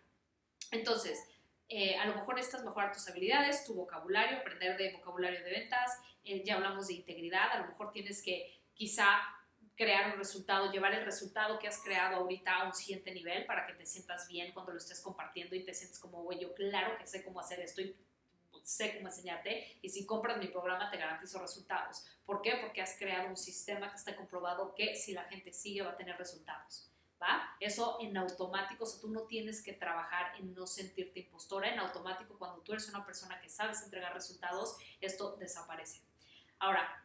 Entonces, 0.72 1.28
eh, 1.68 1.98
a 1.98 2.06
lo 2.06 2.16
mejor 2.16 2.36
necesitas 2.36 2.64
mejorar 2.64 2.94
tus 2.94 3.06
habilidades, 3.10 3.66
tu 3.66 3.74
vocabulario, 3.74 4.38
aprender 4.38 4.78
de 4.78 4.94
vocabulario 4.94 5.44
de 5.44 5.52
ventas, 5.52 5.92
ya 6.46 6.56
hablamos 6.56 6.88
de 6.88 6.94
integridad, 6.94 7.52
a 7.52 7.60
lo 7.60 7.68
mejor 7.68 7.92
tienes 7.92 8.24
que 8.24 8.63
quizá 8.74 9.22
crear 9.76 10.12
un 10.12 10.18
resultado, 10.18 10.72
llevar 10.72 10.94
el 10.94 11.04
resultado 11.04 11.58
que 11.60 11.68
has 11.68 11.82
creado 11.82 12.18
ahorita 12.18 12.54
a 12.54 12.68
un 12.68 12.74
siguiente 12.74 13.12
nivel 13.12 13.46
para 13.46 13.66
que 13.66 13.74
te 13.74 13.86
sientas 13.86 14.28
bien 14.28 14.54
cuando 14.54 14.72
lo 14.72 14.78
estés 14.78 15.02
compartiendo 15.02 15.56
y 15.56 15.64
te 15.64 15.74
sientes 15.74 16.00
como, 16.00 16.24
güey, 16.24 16.40
yo 16.40 16.54
claro 16.54 16.98
que 16.98 17.08
sé 17.08 17.24
cómo 17.24 17.40
hacer 17.40 17.60
esto 17.60 17.82
y 17.82 17.96
sé 18.64 18.96
cómo 18.96 19.08
enseñarte 19.08 19.78
y 19.82 19.90
si 19.90 20.06
compras 20.06 20.38
mi 20.38 20.48
programa 20.48 20.90
te 20.90 20.98
garantizo 20.98 21.40
resultados. 21.40 22.06
¿Por 22.26 22.42
qué? 22.42 22.58
Porque 22.62 22.82
has 22.82 22.98
creado 22.98 23.28
un 23.28 23.38
sistema 23.38 23.90
que 23.90 23.98
está 23.98 24.16
comprobado 24.16 24.74
que 24.76 24.96
si 24.96 25.14
la 25.14 25.24
gente 25.24 25.52
sigue 25.54 25.82
va 25.82 25.92
a 25.92 25.98
tener 25.98 26.18
resultados. 26.18 26.90
¿Va? 27.22 27.56
Eso 27.62 27.98
en 28.02 28.18
automático, 28.18 28.84
o 28.84 28.88
sea, 28.88 29.00
tú 29.00 29.10
no 29.10 29.22
tienes 29.22 29.64
que 29.64 29.72
trabajar 29.72 30.34
en 30.38 30.54
no 30.54 30.68
sentirte 30.68 31.22
impostora, 31.22 31.72
en 31.72 31.80
automático 31.80 32.38
cuando 32.38 32.60
tú 32.62 32.74
eres 32.74 32.90
una 32.90 33.06
persona 33.06 33.40
que 33.40 33.50
sabes 33.50 33.82
entregar 33.82 34.14
resultados, 34.14 34.76
esto 35.00 35.38
desaparece. 35.38 36.02
Ahora, 36.60 37.02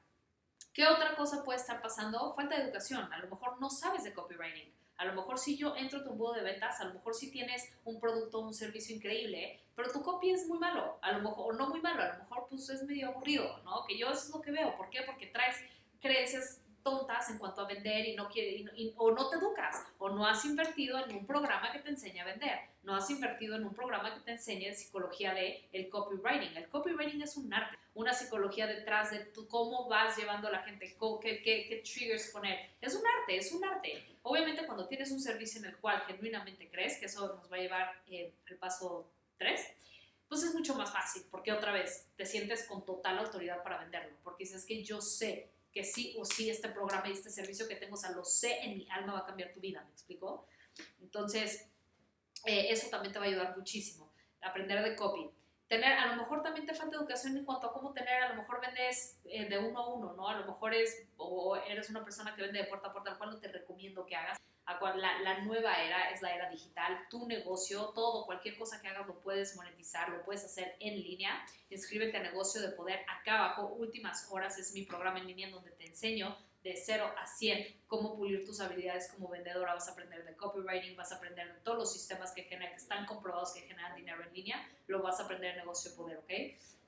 ¿Qué 0.78 0.86
otra 0.86 1.16
cosa 1.16 1.42
puede 1.42 1.58
estar 1.58 1.82
pasando? 1.82 2.32
Falta 2.34 2.54
de 2.54 2.62
educación. 2.62 3.12
A 3.12 3.18
lo 3.18 3.28
mejor 3.28 3.60
no 3.60 3.68
sabes 3.68 4.04
de 4.04 4.14
copywriting. 4.14 4.72
A 4.98 5.06
lo 5.06 5.14
mejor 5.14 5.36
si 5.36 5.56
yo 5.56 5.74
entro 5.74 5.98
a 5.98 6.04
tu 6.04 6.10
embudo 6.10 6.34
de 6.34 6.44
ventas, 6.44 6.80
a 6.80 6.84
lo 6.84 6.94
mejor 6.94 7.16
si 7.16 7.32
tienes 7.32 7.68
un 7.84 7.98
producto 7.98 8.38
o 8.38 8.46
un 8.46 8.54
servicio 8.54 8.94
increíble, 8.94 9.60
pero 9.74 9.90
tu 9.90 10.02
copy 10.02 10.30
es 10.30 10.46
muy 10.46 10.60
malo, 10.60 11.00
a 11.02 11.10
lo 11.10 11.18
mejor, 11.18 11.52
o 11.52 11.58
no 11.58 11.68
muy 11.68 11.80
malo, 11.80 12.04
a 12.04 12.12
lo 12.12 12.18
mejor 12.22 12.46
pues 12.48 12.68
es 12.70 12.84
medio 12.84 13.08
aburrido, 13.08 13.58
¿no? 13.64 13.84
Que 13.88 13.98
yo 13.98 14.08
eso 14.08 14.26
es 14.26 14.30
lo 14.32 14.40
que 14.40 14.52
veo. 14.52 14.76
¿Por 14.76 14.88
qué? 14.88 15.02
Porque 15.02 15.26
traes 15.26 15.56
creencias 16.00 16.62
tontas 16.88 17.28
en 17.30 17.38
cuanto 17.38 17.62
a 17.62 17.66
vender 17.66 18.06
y 18.06 18.16
no 18.16 18.28
quiere, 18.28 18.64
o 18.96 19.10
no 19.10 19.28
te 19.28 19.36
educas, 19.36 19.84
o 19.98 20.08
no 20.08 20.26
has 20.26 20.44
invertido 20.44 20.98
en 21.04 21.16
un 21.16 21.26
programa 21.26 21.70
que 21.70 21.80
te 21.80 21.90
enseñe 21.90 22.20
a 22.20 22.24
vender, 22.24 22.58
no 22.82 22.94
has 22.94 23.10
invertido 23.10 23.56
en 23.56 23.66
un 23.66 23.74
programa 23.74 24.14
que 24.14 24.20
te 24.20 24.32
enseñe 24.32 24.72
psicología 24.72 25.34
de 25.34 25.68
el 25.72 25.90
copywriting. 25.90 26.56
El 26.56 26.68
copywriting 26.68 27.20
es 27.20 27.36
un 27.36 27.52
arte, 27.52 27.76
una 27.94 28.14
psicología 28.14 28.66
detrás 28.66 29.10
de 29.10 29.18
tu, 29.26 29.46
cómo 29.46 29.88
vas 29.88 30.16
llevando 30.16 30.48
a 30.48 30.52
la 30.52 30.62
gente, 30.62 30.96
qué, 31.20 31.42
qué, 31.42 31.82
triggers 31.84 32.28
poner. 32.28 32.70
Es 32.80 32.94
un 32.94 33.02
arte, 33.06 33.36
es 33.36 33.52
un 33.52 33.64
arte. 33.64 34.18
Obviamente 34.22 34.64
cuando 34.64 34.88
tienes 34.88 35.10
un 35.10 35.20
servicio 35.20 35.60
en 35.60 35.66
el 35.66 35.76
cual 35.76 36.00
genuinamente 36.06 36.70
crees, 36.70 36.98
que 36.98 37.06
eso 37.06 37.34
nos 37.34 37.52
va 37.52 37.56
a 37.56 37.60
llevar 37.60 38.02
eh, 38.06 38.32
el 38.46 38.56
paso 38.56 39.10
3, 39.36 39.60
pues 40.28 40.42
es 40.42 40.54
mucho 40.54 40.74
más 40.74 40.92
fácil, 40.92 41.24
porque 41.30 41.52
otra 41.52 41.72
vez 41.72 42.06
te 42.16 42.26
sientes 42.26 42.66
con 42.66 42.84
total 42.84 43.18
autoridad 43.18 43.62
para 43.62 43.78
venderlo, 43.78 44.16
porque 44.22 44.44
dices 44.44 44.64
que 44.64 44.82
yo 44.82 45.00
sé 45.00 45.50
que 45.78 45.84
sí 45.84 46.16
o 46.18 46.24
sí 46.24 46.50
este 46.50 46.68
programa 46.70 47.08
y 47.08 47.12
este 47.12 47.30
servicio 47.30 47.68
que 47.68 47.76
tengo, 47.76 47.94
o 47.94 47.96
sea, 47.96 48.10
lo 48.10 48.24
sé 48.24 48.64
en 48.64 48.78
mi 48.78 48.88
alma 48.90 49.12
va 49.12 49.20
a 49.20 49.26
cambiar 49.26 49.52
tu 49.52 49.60
vida, 49.60 49.80
¿me 49.84 49.92
explico? 49.92 50.48
Entonces, 51.00 51.70
eh, 52.44 52.66
eso 52.70 52.88
también 52.90 53.12
te 53.12 53.20
va 53.20 53.26
a 53.26 53.28
ayudar 53.28 53.56
muchísimo, 53.56 54.12
aprender 54.42 54.82
de 54.82 54.96
copy. 54.96 55.30
Tener, 55.68 55.92
a 55.92 56.06
lo 56.06 56.16
mejor 56.16 56.42
también 56.42 56.66
te 56.66 56.74
falta 56.74 56.96
educación 56.96 57.36
en 57.36 57.44
cuanto 57.44 57.68
a 57.68 57.72
cómo 57.72 57.92
tener, 57.92 58.24
a 58.24 58.30
lo 58.30 58.42
mejor 58.42 58.60
vendes 58.60 59.20
eh, 59.26 59.48
de 59.48 59.56
uno 59.56 59.78
a 59.78 59.94
uno, 59.94 60.14
¿no? 60.14 60.28
A 60.28 60.40
lo 60.40 60.46
mejor 60.46 60.74
es, 60.74 61.06
o 61.16 61.54
eres 61.54 61.88
una 61.90 62.02
persona 62.02 62.34
que 62.34 62.42
vende 62.42 62.58
de 62.58 62.64
puerta 62.64 62.88
a 62.88 62.92
puerta, 62.92 63.12
al 63.12 63.18
cual 63.18 63.30
no 63.30 63.38
te 63.38 63.46
recomiendo 63.46 64.04
que 64.04 64.16
hagas. 64.16 64.36
La, 64.68 65.40
nueva 65.40 65.82
era 65.82 66.10
es 66.10 66.20
la 66.20 66.34
era 66.34 66.50
digital, 66.50 67.06
tu 67.08 67.26
negocio, 67.26 67.86
todo, 67.94 68.26
cualquier 68.26 68.58
cosa 68.58 68.80
que 68.82 68.88
hagas 68.88 69.06
lo 69.06 69.18
puedes 69.20 69.56
monetizar, 69.56 70.10
lo 70.10 70.22
puedes 70.24 70.44
hacer 70.44 70.76
en 70.80 71.02
línea. 71.02 71.42
Inscríbete 71.70 72.18
a 72.18 72.22
Negocio 72.22 72.60
de 72.60 72.68
Poder. 72.68 73.00
Acá 73.08 73.38
abajo, 73.38 73.68
últimas 73.78 74.30
horas, 74.30 74.58
es 74.58 74.74
mi 74.74 74.82
programa 74.82 75.20
en 75.20 75.26
línea 75.26 75.50
donde 75.50 75.70
te 75.70 75.86
enseño 75.86 76.36
de 76.62 76.76
0 76.76 77.14
a 77.16 77.26
100 77.26 77.76
cómo 77.86 78.16
pulir 78.16 78.44
tus 78.44 78.60
habilidades 78.60 79.08
como 79.08 79.28
vendedora, 79.28 79.74
vas 79.74 79.88
a 79.88 79.92
aprender 79.92 80.24
de 80.24 80.36
copywriting, 80.36 80.96
vas 80.96 81.12
a 81.12 81.16
aprender 81.16 81.52
de 81.52 81.60
todos 81.60 81.78
los 81.78 81.92
sistemas 81.92 82.32
que, 82.32 82.42
generan, 82.42 82.72
que 82.72 82.80
están 82.80 83.06
comprobados 83.06 83.52
que 83.52 83.60
generan 83.62 83.96
dinero 83.96 84.22
en 84.22 84.32
línea, 84.34 84.68
lo 84.86 85.02
vas 85.02 85.18
a 85.20 85.24
aprender 85.24 85.52
en 85.52 85.58
negocio 85.58 85.94
poder, 85.96 86.18
¿ok? 86.18 86.30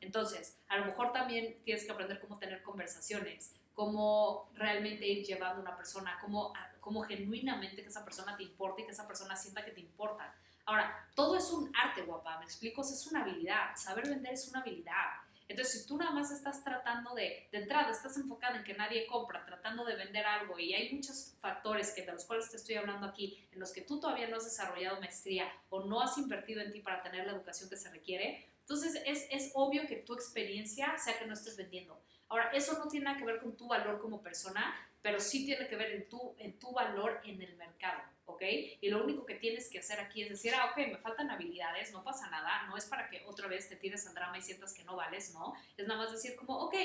Entonces, 0.00 0.58
a 0.68 0.78
lo 0.78 0.86
mejor 0.86 1.12
también 1.12 1.56
tienes 1.64 1.84
que 1.84 1.92
aprender 1.92 2.20
cómo 2.20 2.38
tener 2.38 2.62
conversaciones, 2.62 3.54
cómo 3.80 4.50
realmente 4.56 5.06
ir 5.06 5.24
llevando 5.24 5.60
a 5.60 5.62
una 5.62 5.74
persona, 5.74 6.18
cómo, 6.20 6.52
cómo 6.80 7.00
genuinamente 7.00 7.80
que 7.80 7.88
esa 7.88 8.04
persona 8.04 8.36
te 8.36 8.42
importa 8.42 8.82
y 8.82 8.84
que 8.84 8.90
esa 8.90 9.08
persona 9.08 9.34
sienta 9.34 9.64
que 9.64 9.70
te 9.70 9.80
importa. 9.80 10.34
Ahora, 10.66 11.08
todo 11.14 11.34
es 11.34 11.50
un 11.50 11.74
arte, 11.74 12.02
guapa, 12.02 12.38
me 12.40 12.44
explico, 12.44 12.82
es 12.82 13.06
una 13.06 13.22
habilidad, 13.22 13.74
saber 13.76 14.06
vender 14.06 14.34
es 14.34 14.46
una 14.48 14.60
habilidad. 14.60 15.06
Entonces, 15.48 15.80
si 15.80 15.88
tú 15.88 15.96
nada 15.96 16.10
más 16.10 16.30
estás 16.30 16.62
tratando 16.62 17.14
de, 17.14 17.48
de 17.50 17.58
entrada, 17.58 17.90
estás 17.90 18.18
enfocada 18.18 18.58
en 18.58 18.64
que 18.64 18.74
nadie 18.74 19.06
compra, 19.06 19.46
tratando 19.46 19.86
de 19.86 19.96
vender 19.96 20.26
algo 20.26 20.58
y 20.58 20.74
hay 20.74 20.94
muchos 20.94 21.32
factores 21.40 21.92
que 21.92 22.04
de 22.04 22.12
los 22.12 22.26
cuales 22.26 22.50
te 22.50 22.58
estoy 22.58 22.74
hablando 22.74 23.06
aquí, 23.06 23.42
en 23.50 23.60
los 23.60 23.72
que 23.72 23.80
tú 23.80 23.98
todavía 23.98 24.28
no 24.28 24.36
has 24.36 24.44
desarrollado 24.44 25.00
maestría 25.00 25.50
o 25.70 25.84
no 25.84 26.02
has 26.02 26.18
invertido 26.18 26.60
en 26.60 26.70
ti 26.70 26.80
para 26.80 27.02
tener 27.02 27.24
la 27.24 27.32
educación 27.32 27.70
que 27.70 27.78
se 27.78 27.88
requiere, 27.88 28.46
entonces 28.70 29.02
es, 29.04 29.26
es 29.32 29.50
obvio 29.54 29.84
que 29.88 29.96
tu 29.96 30.14
experiencia 30.14 30.96
sea 30.96 31.18
que 31.18 31.26
no 31.26 31.34
estés 31.34 31.56
vendiendo. 31.56 32.00
Ahora, 32.28 32.52
eso 32.52 32.78
no 32.78 32.86
tiene 32.86 33.06
nada 33.06 33.18
que 33.18 33.24
ver 33.24 33.40
con 33.40 33.56
tu 33.56 33.66
valor 33.66 34.00
como 34.00 34.22
persona, 34.22 34.72
pero 35.02 35.18
sí 35.18 35.44
tiene 35.44 35.66
que 35.66 35.74
ver 35.74 35.90
en 35.90 36.08
tu, 36.08 36.36
en 36.38 36.56
tu 36.56 36.70
valor 36.70 37.20
en 37.24 37.42
el 37.42 37.56
mercado. 37.56 38.00
¿ok? 38.26 38.42
Y 38.80 38.88
lo 38.88 39.02
único 39.02 39.26
que 39.26 39.34
tienes 39.34 39.68
que 39.68 39.80
hacer 39.80 39.98
aquí 39.98 40.22
es 40.22 40.28
decir, 40.28 40.54
ah, 40.54 40.70
ok, 40.70 40.86
me 40.86 40.98
faltan 40.98 41.28
habilidades, 41.32 41.92
no 41.92 42.04
pasa 42.04 42.30
nada, 42.30 42.64
no 42.68 42.76
es 42.76 42.84
para 42.84 43.10
que 43.10 43.24
otra 43.26 43.48
vez 43.48 43.68
te 43.68 43.74
tires 43.74 44.06
al 44.06 44.14
drama 44.14 44.38
y 44.38 44.42
sientas 44.42 44.72
que 44.72 44.84
no 44.84 44.94
vales, 44.94 45.34
no, 45.34 45.52
es 45.76 45.88
nada 45.88 46.02
más 46.02 46.12
decir 46.12 46.36
como, 46.36 46.56
ok, 46.60 46.76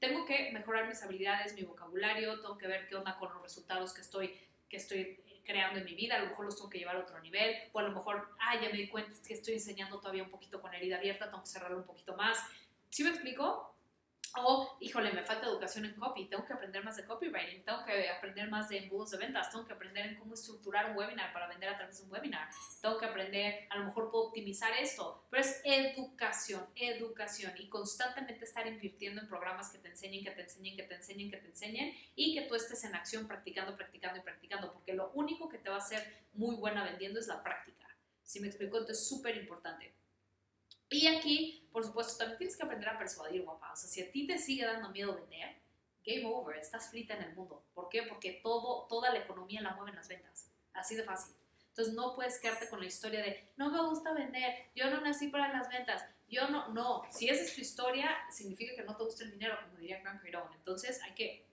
tengo 0.00 0.24
que 0.24 0.50
mejorar 0.50 0.88
mis 0.88 1.02
habilidades, 1.02 1.52
mi 1.52 1.64
vocabulario, 1.64 2.40
tengo 2.40 2.56
que 2.56 2.68
ver 2.68 2.88
qué 2.88 2.96
onda 2.96 3.18
con 3.18 3.30
los 3.34 3.42
resultados 3.42 3.92
que 3.92 4.00
estoy, 4.00 4.34
que 4.70 4.78
estoy 4.78 5.20
creando 5.44 5.78
en 5.78 5.84
mi 5.84 5.94
vida, 5.94 6.16
a 6.16 6.20
lo 6.20 6.26
mejor 6.26 6.46
los 6.46 6.56
tengo 6.56 6.70
que 6.70 6.78
llevar 6.78 6.96
a 6.96 7.00
otro 7.00 7.20
nivel, 7.20 7.54
o 7.72 7.78
a 7.78 7.82
lo 7.82 7.92
mejor, 7.92 8.30
ah, 8.40 8.60
ya 8.60 8.70
me 8.70 8.78
di 8.78 8.88
cuenta 8.88 9.12
que 9.26 9.34
estoy 9.34 9.54
enseñando 9.54 10.00
todavía 10.00 10.22
un 10.22 10.30
poquito 10.30 10.60
con 10.60 10.74
herida 10.74 10.96
abierta, 10.96 11.26
tengo 11.26 11.42
que 11.42 11.50
cerrarlo 11.50 11.76
un 11.78 11.84
poquito 11.84 12.16
más. 12.16 12.38
¿Sí 12.90 13.04
me 13.04 13.10
explico? 13.10 13.73
O, 14.36 14.76
híjole, 14.80 15.12
me 15.12 15.22
falta 15.22 15.46
educación 15.46 15.84
en 15.84 15.94
copy, 15.94 16.26
tengo 16.26 16.44
que 16.44 16.52
aprender 16.52 16.82
más 16.82 16.96
de 16.96 17.04
copywriting, 17.04 17.64
tengo 17.64 17.84
que 17.84 18.10
aprender 18.10 18.50
más 18.50 18.68
de 18.68 18.78
embudos 18.78 19.12
de 19.12 19.18
ventas, 19.18 19.48
tengo 19.50 19.64
que 19.64 19.72
aprender 19.72 20.06
en 20.06 20.16
cómo 20.16 20.34
estructurar 20.34 20.90
un 20.90 20.96
webinar 20.96 21.32
para 21.32 21.46
vender 21.46 21.68
a 21.68 21.76
través 21.76 21.98
de 21.98 22.04
un 22.04 22.12
webinar, 22.12 22.48
tengo 22.82 22.98
que 22.98 23.06
aprender, 23.06 23.68
a 23.70 23.76
lo 23.78 23.84
mejor 23.84 24.10
puedo 24.10 24.24
optimizar 24.24 24.72
esto, 24.72 25.24
pero 25.30 25.40
es 25.40 25.60
educación, 25.62 26.66
educación 26.74 27.52
y 27.58 27.68
constantemente 27.68 28.44
estar 28.44 28.66
invirtiendo 28.66 29.20
en 29.20 29.28
programas 29.28 29.70
que 29.70 29.78
te 29.78 29.88
enseñen, 29.88 30.24
que 30.24 30.32
te 30.32 30.42
enseñen, 30.42 30.76
que 30.76 30.82
te 30.82 30.94
enseñen, 30.96 31.30
que 31.30 31.36
te 31.36 31.46
enseñen 31.46 31.94
y 32.16 32.34
que 32.34 32.42
tú 32.48 32.56
estés 32.56 32.82
en 32.82 32.96
acción 32.96 33.28
practicando, 33.28 33.76
practicando 33.76 34.18
y 34.18 34.22
practicando, 34.22 34.72
porque 34.72 34.94
lo 34.94 35.12
único 35.12 35.48
que 35.48 35.58
te 35.58 35.68
va 35.68 35.76
a 35.76 35.78
hacer 35.78 36.24
muy 36.32 36.56
buena 36.56 36.82
vendiendo 36.82 37.20
es 37.20 37.28
la 37.28 37.40
práctica. 37.40 37.86
Si 38.24 38.40
me 38.40 38.48
explico, 38.48 38.78
entonces 38.78 39.02
es 39.02 39.08
súper 39.08 39.36
importante. 39.36 39.94
Y 40.90 41.06
aquí, 41.06 41.68
por 41.72 41.84
supuesto, 41.84 42.16
también 42.18 42.38
tienes 42.38 42.56
que 42.56 42.62
aprender 42.62 42.88
a 42.88 42.98
persuadir, 42.98 43.42
guapa. 43.42 43.72
O 43.72 43.76
sea, 43.76 43.88
si 43.88 44.02
a 44.02 44.10
ti 44.10 44.26
te 44.26 44.38
sigue 44.38 44.64
dando 44.64 44.90
miedo 44.90 45.14
vender, 45.14 45.56
game 46.04 46.24
over, 46.26 46.56
estás 46.56 46.90
frita 46.90 47.14
en 47.14 47.22
el 47.22 47.34
mundo. 47.34 47.64
¿Por 47.74 47.88
qué? 47.88 48.02
Porque 48.02 48.40
todo, 48.42 48.86
toda 48.88 49.10
la 49.10 49.20
economía 49.20 49.60
la 49.60 49.74
mueven 49.74 49.94
las 49.94 50.08
ventas. 50.08 50.50
Así 50.72 50.94
de 50.94 51.04
fácil. 51.04 51.34
Entonces 51.68 51.94
no 51.94 52.14
puedes 52.14 52.38
quedarte 52.38 52.68
con 52.68 52.78
la 52.78 52.86
historia 52.86 53.20
de 53.20 53.48
no 53.56 53.68
me 53.68 53.82
gusta 53.88 54.12
vender, 54.12 54.70
yo 54.76 54.88
no 54.90 55.00
nací 55.00 55.26
para 55.26 55.52
las 55.52 55.68
ventas, 55.68 56.04
yo 56.28 56.48
no, 56.48 56.68
no. 56.68 57.02
Si 57.10 57.28
esa 57.28 57.42
es 57.42 57.54
tu 57.54 57.60
historia, 57.60 58.16
significa 58.30 58.76
que 58.76 58.84
no 58.84 58.96
te 58.96 59.02
gusta 59.02 59.24
el 59.24 59.32
dinero, 59.32 59.58
como 59.60 59.78
diría 59.78 60.00
Grant 60.00 60.22
Cardone. 60.22 60.54
Entonces 60.54 61.02
hay 61.02 61.14
que 61.14 61.48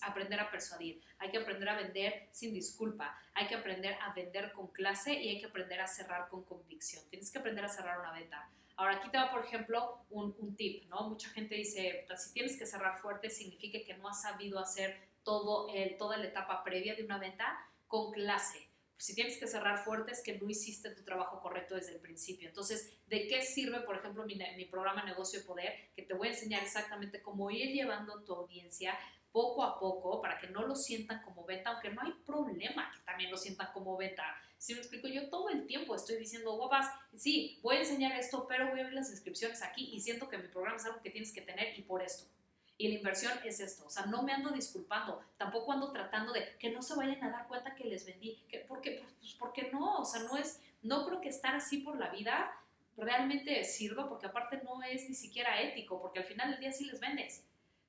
aprender 0.00 0.40
a 0.40 0.50
persuadir, 0.50 1.02
hay 1.18 1.30
que 1.30 1.36
aprender 1.36 1.68
a 1.68 1.76
vender 1.76 2.28
sin 2.32 2.54
disculpa, 2.54 3.20
hay 3.34 3.46
que 3.46 3.56
aprender 3.56 3.94
a 4.00 4.14
vender 4.14 4.52
con 4.52 4.68
clase 4.68 5.12
y 5.12 5.28
hay 5.28 5.38
que 5.38 5.46
aprender 5.46 5.80
a 5.82 5.86
cerrar 5.86 6.30
con 6.30 6.44
convicción. 6.44 7.04
Tienes 7.10 7.30
que 7.30 7.38
aprender 7.38 7.64
a 7.64 7.68
cerrar 7.68 8.00
una 8.00 8.12
venta. 8.12 8.48
Ahora, 8.78 8.94
aquí 8.94 9.10
te 9.10 9.18
va, 9.18 9.28
por 9.32 9.44
ejemplo, 9.44 10.06
un, 10.08 10.54
tip, 10.56 10.88
¿no? 10.88 11.08
Mucha 11.08 11.28
gente 11.30 11.56
dice, 11.56 12.04
pues, 12.06 12.22
si 12.22 12.32
tienes 12.32 12.56
que 12.56 12.64
cerrar 12.64 13.00
fuerte, 13.00 13.28
significa 13.28 13.80
que 13.84 13.98
no 13.98 14.08
has 14.08 14.22
sabido 14.22 14.60
hacer 14.60 14.96
todo 15.24 15.68
el, 15.74 15.96
toda 15.96 16.16
la 16.16 16.26
etapa 16.26 16.62
previa 16.62 16.94
de 16.94 17.02
una 17.02 17.18
venta 17.18 17.58
con 17.88 18.12
clase. 18.12 18.68
Si 18.96 19.16
tienes 19.16 19.36
que 19.36 19.48
cerrar 19.48 19.78
fuerte 19.84 20.12
es 20.12 20.22
que 20.22 20.38
no 20.38 20.48
hiciste 20.48 20.90
tu 20.90 21.02
trabajo 21.02 21.40
correcto 21.40 21.74
desde 21.74 21.94
el 21.94 22.00
principio. 22.00 22.48
Entonces, 22.48 22.96
¿de 23.08 23.26
qué 23.26 23.42
sirve, 23.42 23.80
por 23.80 23.96
ejemplo, 23.96 24.24
mi, 24.24 24.64
programa 24.66 25.04
Negocio 25.04 25.40
de 25.40 25.44
Poder? 25.44 25.90
Que 25.96 26.02
te 26.02 26.14
voy 26.14 26.28
a 26.28 26.30
enseñar 26.30 26.62
exactamente 26.62 27.20
cómo 27.20 27.50
ir 27.50 27.72
llevando 27.72 28.22
tu 28.22 28.32
audiencia 28.32 28.96
poco 29.32 29.62
a 29.62 29.78
poco 29.78 30.20
para 30.20 30.38
que 30.38 30.48
no 30.48 30.66
lo 30.66 30.74
sientan 30.74 31.22
como 31.22 31.44
venta, 31.44 31.70
aunque 31.70 31.90
no 31.90 32.02
hay 32.02 32.12
problema 32.24 32.90
que 32.92 33.00
también 33.04 33.30
lo 33.30 33.36
sientan 33.36 33.70
como 33.72 33.96
venta 33.96 34.24
si 34.58 34.74
me 34.74 34.80
explico, 34.80 35.06
yo 35.06 35.28
todo 35.30 35.48
el 35.50 35.66
tiempo 35.66 35.94
estoy 35.94 36.16
diciendo, 36.16 36.56
guapas, 36.56 36.90
sí, 37.14 37.60
voy 37.62 37.76
a 37.76 37.80
enseñar 37.80 38.18
esto, 38.18 38.46
pero 38.48 38.68
voy 38.68 38.80
a 38.80 38.84
ver 38.84 38.92
las 38.92 39.10
inscripciones 39.10 39.62
aquí 39.62 39.90
y 39.92 40.00
siento 40.00 40.28
que 40.28 40.36
mi 40.36 40.48
programa 40.48 40.76
es 40.76 40.84
algo 40.84 41.00
que 41.00 41.10
tienes 41.10 41.32
que 41.32 41.40
tener 41.40 41.78
y 41.78 41.82
por 41.82 42.02
esto. 42.02 42.28
Y 42.76 42.88
la 42.88 42.94
inversión 42.94 43.32
es 43.44 43.60
esto. 43.60 43.86
O 43.86 43.90
sea, 43.90 44.06
no 44.06 44.22
me 44.22 44.32
ando 44.32 44.50
disculpando, 44.50 45.22
tampoco 45.36 45.72
ando 45.72 45.92
tratando 45.92 46.32
de 46.32 46.56
que 46.58 46.70
no 46.70 46.82
se 46.82 46.94
vayan 46.96 47.22
a 47.22 47.30
dar 47.30 47.46
cuenta 47.46 47.74
que 47.74 47.84
les 47.84 48.04
vendí. 48.04 48.44
Que, 48.48 48.58
porque, 48.58 49.02
pues 49.20 49.34
porque 49.34 49.70
no, 49.72 49.98
o 49.98 50.04
sea, 50.04 50.22
no 50.24 50.36
es, 50.36 50.60
no 50.82 51.06
creo 51.06 51.20
que 51.20 51.28
estar 51.28 51.54
así 51.54 51.78
por 51.78 51.98
la 51.98 52.08
vida 52.10 52.52
realmente 52.96 53.64
sirva, 53.64 54.08
porque 54.08 54.26
aparte 54.26 54.60
no 54.64 54.82
es 54.82 55.08
ni 55.08 55.14
siquiera 55.14 55.60
ético, 55.60 56.00
porque 56.00 56.18
al 56.18 56.24
final 56.24 56.50
del 56.50 56.60
día 56.60 56.72
sí 56.72 56.84
les 56.84 56.98
vendes. 56.98 57.44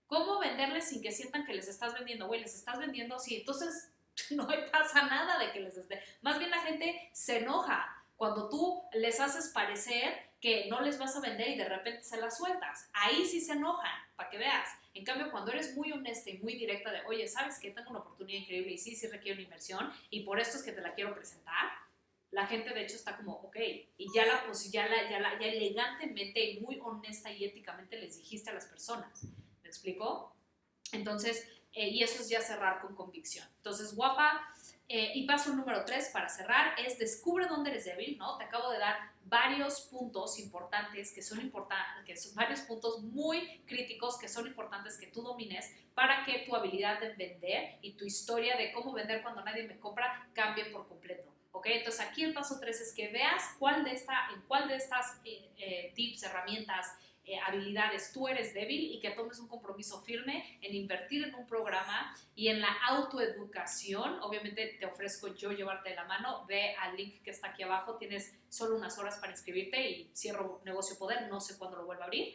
¿Cómo 0.10 0.40
venderles 0.40 0.90
sin 0.90 1.04
que 1.04 1.12
sientan 1.12 1.46
que 1.46 1.54
les 1.54 1.68
estás 1.68 1.94
vendiendo? 1.94 2.26
Güey, 2.26 2.42
les 2.42 2.56
estás 2.56 2.80
vendiendo, 2.80 3.20
sí, 3.20 3.36
entonces 3.36 3.92
no 4.32 4.48
pasa 4.72 5.04
nada 5.04 5.38
de 5.38 5.52
que 5.52 5.60
les 5.60 5.78
esté. 5.78 6.02
Más 6.22 6.40
bien 6.40 6.50
la 6.50 6.62
gente 6.62 7.10
se 7.14 7.38
enoja 7.38 8.04
cuando 8.18 8.50
tú 8.50 8.82
les 8.94 9.20
haces 9.20 9.50
parecer 9.50 10.32
que 10.42 10.66
no 10.68 10.82
les 10.82 10.98
vas 10.98 11.16
a 11.16 11.20
vender 11.20 11.50
y 11.50 11.58
de 11.58 11.70
repente 11.70 12.04
se 12.04 12.20
las 12.20 12.38
sueltas. 12.38 12.90
Ahí 12.92 13.24
sí 13.24 13.40
se 13.40 13.54
enojan, 13.54 13.92
para 14.16 14.32
que 14.32 14.40
veas. 14.40 14.68
En 14.96 15.06
cambio, 15.06 15.30
cuando 15.30 15.52
eres 15.52 15.76
muy 15.76 15.92
honesta 15.92 16.32
y 16.32 16.40
muy 16.40 16.56
directa 16.56 16.92
de, 16.92 17.06
oye, 17.06 17.28
¿sabes 17.28 17.60
que 17.60 17.70
tengo 17.70 17.92
una 17.92 18.00
oportunidad 18.00 18.40
increíble 18.40 18.72
y 18.72 18.78
sí, 18.80 18.96
sí 18.96 19.06
requiere 19.06 19.36
una 19.36 19.44
inversión 19.44 19.94
y 20.10 20.24
por 20.24 20.40
esto 20.40 20.58
es 20.58 20.64
que 20.64 20.72
te 20.72 20.82
la 20.82 20.96
quiero 20.96 21.14
presentar? 21.14 21.70
La 22.32 22.48
gente 22.48 22.74
de 22.74 22.82
hecho 22.82 22.96
está 22.96 23.16
como, 23.16 23.34
ok, 23.34 23.58
y 23.98 24.08
ya 24.12 24.26
la, 24.26 24.44
pues, 24.48 24.72
ya 24.72 24.88
la, 24.88 25.08
ya 25.08 25.20
la, 25.20 25.40
ya 25.40 25.48
elegantemente 25.48 26.44
y 26.44 26.62
muy 26.62 26.80
honesta 26.82 27.32
y 27.32 27.46
éticamente 27.46 28.00
les 28.00 28.18
dijiste 28.18 28.50
a 28.50 28.54
las 28.54 28.66
personas. 28.66 29.24
¿Me 29.70 29.72
explico? 29.72 30.36
Entonces, 30.94 31.48
eh, 31.74 31.90
y 31.90 32.02
eso 32.02 32.24
es 32.24 32.28
ya 32.28 32.42
cerrar 32.42 32.82
con 32.82 32.96
convicción. 32.96 33.48
Entonces, 33.58 33.94
guapa, 33.94 34.52
eh, 34.88 35.12
y 35.14 35.28
paso 35.28 35.54
número 35.54 35.86
tres 35.86 36.10
para 36.12 36.28
cerrar 36.28 36.74
es 36.80 36.98
descubre 36.98 37.46
dónde 37.46 37.70
eres 37.70 37.86
débil, 37.86 38.18
¿no? 38.18 38.36
Te 38.40 38.46
acabo 38.46 38.72
de 38.72 38.80
dar 38.80 38.98
varios 39.26 39.82
puntos 39.82 40.40
importantes 40.40 41.14
que 41.14 41.22
son 41.22 41.40
importantes, 41.40 42.04
que 42.04 42.18
son 42.18 42.34
varios 42.34 42.62
puntos 42.62 43.04
muy 43.04 43.62
críticos 43.68 44.18
que 44.18 44.28
son 44.28 44.48
importantes 44.48 44.98
que 44.98 45.06
tú 45.06 45.22
domines 45.22 45.72
para 45.94 46.26
que 46.26 46.40
tu 46.48 46.56
habilidad 46.56 47.00
de 47.00 47.14
vender 47.14 47.78
y 47.84 47.94
tu 47.94 48.06
historia 48.06 48.58
de 48.58 48.72
cómo 48.72 48.92
vender 48.92 49.22
cuando 49.22 49.44
nadie 49.44 49.68
me 49.68 49.80
compra 49.80 50.28
cambie 50.34 50.66
por 50.72 50.88
completo. 50.88 51.32
¿Ok? 51.52 51.68
Entonces 51.68 52.02
aquí 52.02 52.24
el 52.24 52.34
paso 52.34 52.60
tres 52.60 52.82
es 52.82 52.92
que 52.92 53.10
veas 53.10 53.44
cuál 53.60 53.84
de 53.84 53.92
esta, 53.92 54.30
en 54.34 54.42
cuál 54.48 54.68
de 54.68 54.78
estas 54.78 55.22
eh, 55.24 55.92
tips, 55.94 56.24
herramientas, 56.24 56.88
eh, 57.30 57.40
habilidades 57.46 58.12
tú 58.12 58.28
eres 58.28 58.56
débil 58.56 58.92
y 58.92 59.00
que 59.00 59.12
tomes 59.12 59.38
un 59.38 59.48
compromiso 59.48 60.02
firme 60.02 60.58
en 60.62 60.74
invertir 60.74 61.24
en 61.24 61.36
un 61.36 61.46
programa 61.46 62.16
y 62.34 62.48
en 62.48 62.60
la 62.60 62.74
autoeducación. 62.88 64.20
Obviamente 64.24 64.78
te 64.80 64.86
ofrezco 64.88 65.28
yo 65.36 65.52
llevarte 65.52 65.90
de 65.90 65.96
la 65.96 66.06
mano. 66.06 66.44
Ve 66.48 66.74
al 66.76 66.98
link 66.98 67.22
que 67.22 67.30
está 67.30 67.50
aquí 67.50 67.62
abajo. 67.62 67.98
Tienes 67.98 68.36
solo 68.50 68.76
unas 68.76 68.98
horas 68.98 69.20
para 69.20 69.32
inscribirte 69.32 69.90
y 69.92 70.10
cierro 70.16 70.60
Negocio 70.66 70.98
Poder. 70.98 71.28
No 71.30 71.40
sé 71.40 71.56
cuándo 71.60 71.78
lo 71.78 71.86
vuelva 71.86 72.06
a 72.06 72.08
abrir 72.08 72.34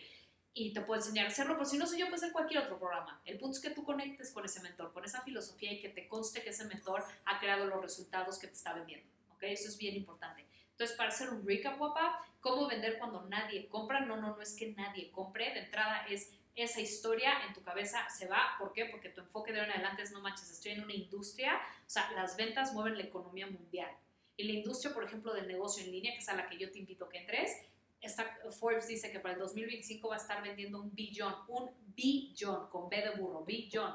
y 0.53 0.73
te 0.73 0.81
puedo 0.83 1.01
enseñar 1.01 1.27
a 1.27 1.29
hacerlo, 1.31 1.55
pero 1.55 1.65
si 1.65 1.77
no 1.77 1.85
sé 1.85 1.99
yo, 1.99 2.07
puede 2.07 2.21
ser 2.21 2.31
cualquier 2.31 2.63
otro 2.63 2.79
programa. 2.79 3.21
El 3.25 3.39
punto 3.39 3.57
es 3.57 3.63
que 3.63 3.71
tú 3.71 3.83
conectes 3.83 4.31
con 4.31 4.45
ese 4.45 4.63
mentor, 4.63 4.93
con 4.93 5.05
esa 5.05 5.23
filosofía 5.23 5.73
y 5.73 5.81
que 5.81 5.89
te 5.89 6.07
conste 6.07 6.43
que 6.43 6.51
ese 6.51 6.65
mentor 6.67 7.05
ha 7.25 7.41
creado 7.41 7.67
los 7.67 7.83
resultados 7.83 8.39
que 8.39 8.47
te 8.47 8.53
está 8.53 8.73
vendiendo. 8.73 9.05
¿Ok? 9.31 9.43
Eso 9.43 9.67
es 9.69 9.77
bien 9.77 9.97
importante. 9.97 10.47
Entonces, 10.75 10.97
para 10.97 11.11
hacer 11.11 11.31
un 11.31 11.47
recap, 11.47 11.79
guapa, 11.79 12.21
¿cómo 12.41 12.67
vender 12.67 12.99
cuando 12.99 13.23
nadie 13.29 13.69
compra? 13.69 14.01
No, 14.01 14.17
no, 14.17 14.35
no 14.35 14.43
es 14.43 14.57
que 14.57 14.73
nadie 14.73 15.13
compre. 15.13 15.55
De 15.55 15.61
entrada 15.61 16.05
es 16.09 16.33
esa 16.57 16.81
historia 16.81 17.47
en 17.47 17.55
tu 17.55 17.63
cabeza 17.63 18.09
se 18.09 18.27
va. 18.27 18.57
¿Por 18.59 18.73
qué? 18.73 18.87
Porque 18.87 19.09
tu 19.09 19.21
enfoque 19.21 19.53
de 19.53 19.61
ahora 19.61 19.73
en 19.75 19.79
adelante 19.79 20.03
es 20.03 20.11
no 20.11 20.21
manches, 20.21 20.51
estoy 20.51 20.73
en 20.73 20.83
una 20.83 20.93
industria. 20.93 21.55
O 21.87 21.91
sea, 21.91 22.11
las 22.13 22.37
ventas 22.37 22.73
mueven 22.73 22.99
la 22.99 23.05
economía 23.05 23.47
mundial. 23.47 23.91
Y 24.37 24.45
la 24.45 24.53
industria, 24.53 24.93
por 24.93 25.05
ejemplo, 25.05 25.33
del 25.33 25.47
negocio 25.47 25.85
en 25.85 25.93
línea, 25.93 26.13
que 26.13 26.19
es 26.19 26.29
a 26.29 26.35
la 26.35 26.49
que 26.49 26.59
yo 26.59 26.71
te 26.73 26.81
invito 26.81 27.05
a 27.05 27.09
que 27.09 27.19
entres, 27.19 27.57
esta, 28.01 28.37
Forbes 28.51 28.89
dice 28.89 29.11
que 29.11 29.21
para 29.21 29.35
el 29.35 29.41
2025 29.41 30.09
va 30.09 30.17
a 30.17 30.19
estar 30.19 30.43
vendiendo 30.43 30.81
un 30.81 30.95
billón, 30.95 31.35
un 31.49 31.71
billón, 31.95 32.69
con 32.69 32.89
B 32.89 32.97
de 33.01 33.11
burro, 33.11 33.45
billón 33.45 33.95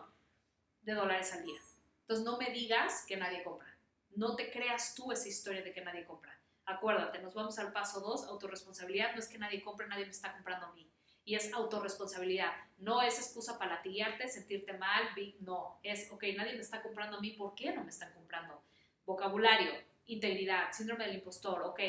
de 0.81 0.93
dólares 0.93 1.31
al 1.33 1.43
día. 1.43 1.59
Entonces 2.01 2.25
no 2.25 2.37
me 2.37 2.49
digas 2.49 3.05
que 3.07 3.17
nadie 3.17 3.43
compra. 3.43 3.77
No 4.15 4.35
te 4.35 4.49
creas 4.49 4.95
tú 4.95 5.11
esa 5.11 5.27
historia 5.27 5.61
de 5.61 5.71
que 5.71 5.81
nadie 5.81 6.05
compra. 6.05 6.28
Acuérdate, 6.69 7.17
nos 7.19 7.33
vamos 7.33 7.57
al 7.57 7.71
paso 7.71 7.99
2, 7.99 8.25
autorresponsabilidad, 8.25 9.13
no 9.13 9.19
es 9.19 9.27
que 9.27 9.39
nadie 9.39 9.63
compre, 9.63 9.87
nadie 9.87 10.05
me 10.05 10.11
está 10.11 10.31
comprando 10.33 10.67
a 10.67 10.71
mí. 10.73 10.87
Y 11.25 11.33
es 11.33 11.51
autorresponsabilidad. 11.51 12.51
No 12.77 13.01
es 13.01 13.17
excusa 13.17 13.57
para 13.57 13.77
latillarte, 13.77 14.27
sentirte 14.27 14.73
mal, 14.73 15.03
no. 15.39 15.79
Es, 15.81 16.11
ok, 16.11 16.25
nadie 16.37 16.53
me 16.53 16.61
está 16.61 16.83
comprando 16.83 17.17
a 17.17 17.21
mí, 17.21 17.31
¿por 17.31 17.55
qué 17.55 17.73
no 17.73 17.83
me 17.83 17.89
están 17.89 18.13
comprando? 18.13 18.61
Vocabulario, 19.03 19.71
integridad, 20.05 20.71
síndrome 20.71 21.07
del 21.07 21.15
impostor, 21.15 21.63
ok, 21.63 21.79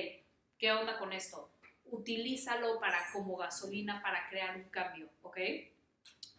¿qué 0.57 0.73
onda 0.73 0.99
con 0.99 1.13
esto? 1.13 1.51
Utilízalo 1.85 2.81
para, 2.81 3.13
como 3.13 3.37
gasolina 3.37 4.01
para 4.01 4.31
crear 4.31 4.57
un 4.57 4.71
cambio, 4.71 5.11
¿ok? 5.21 5.39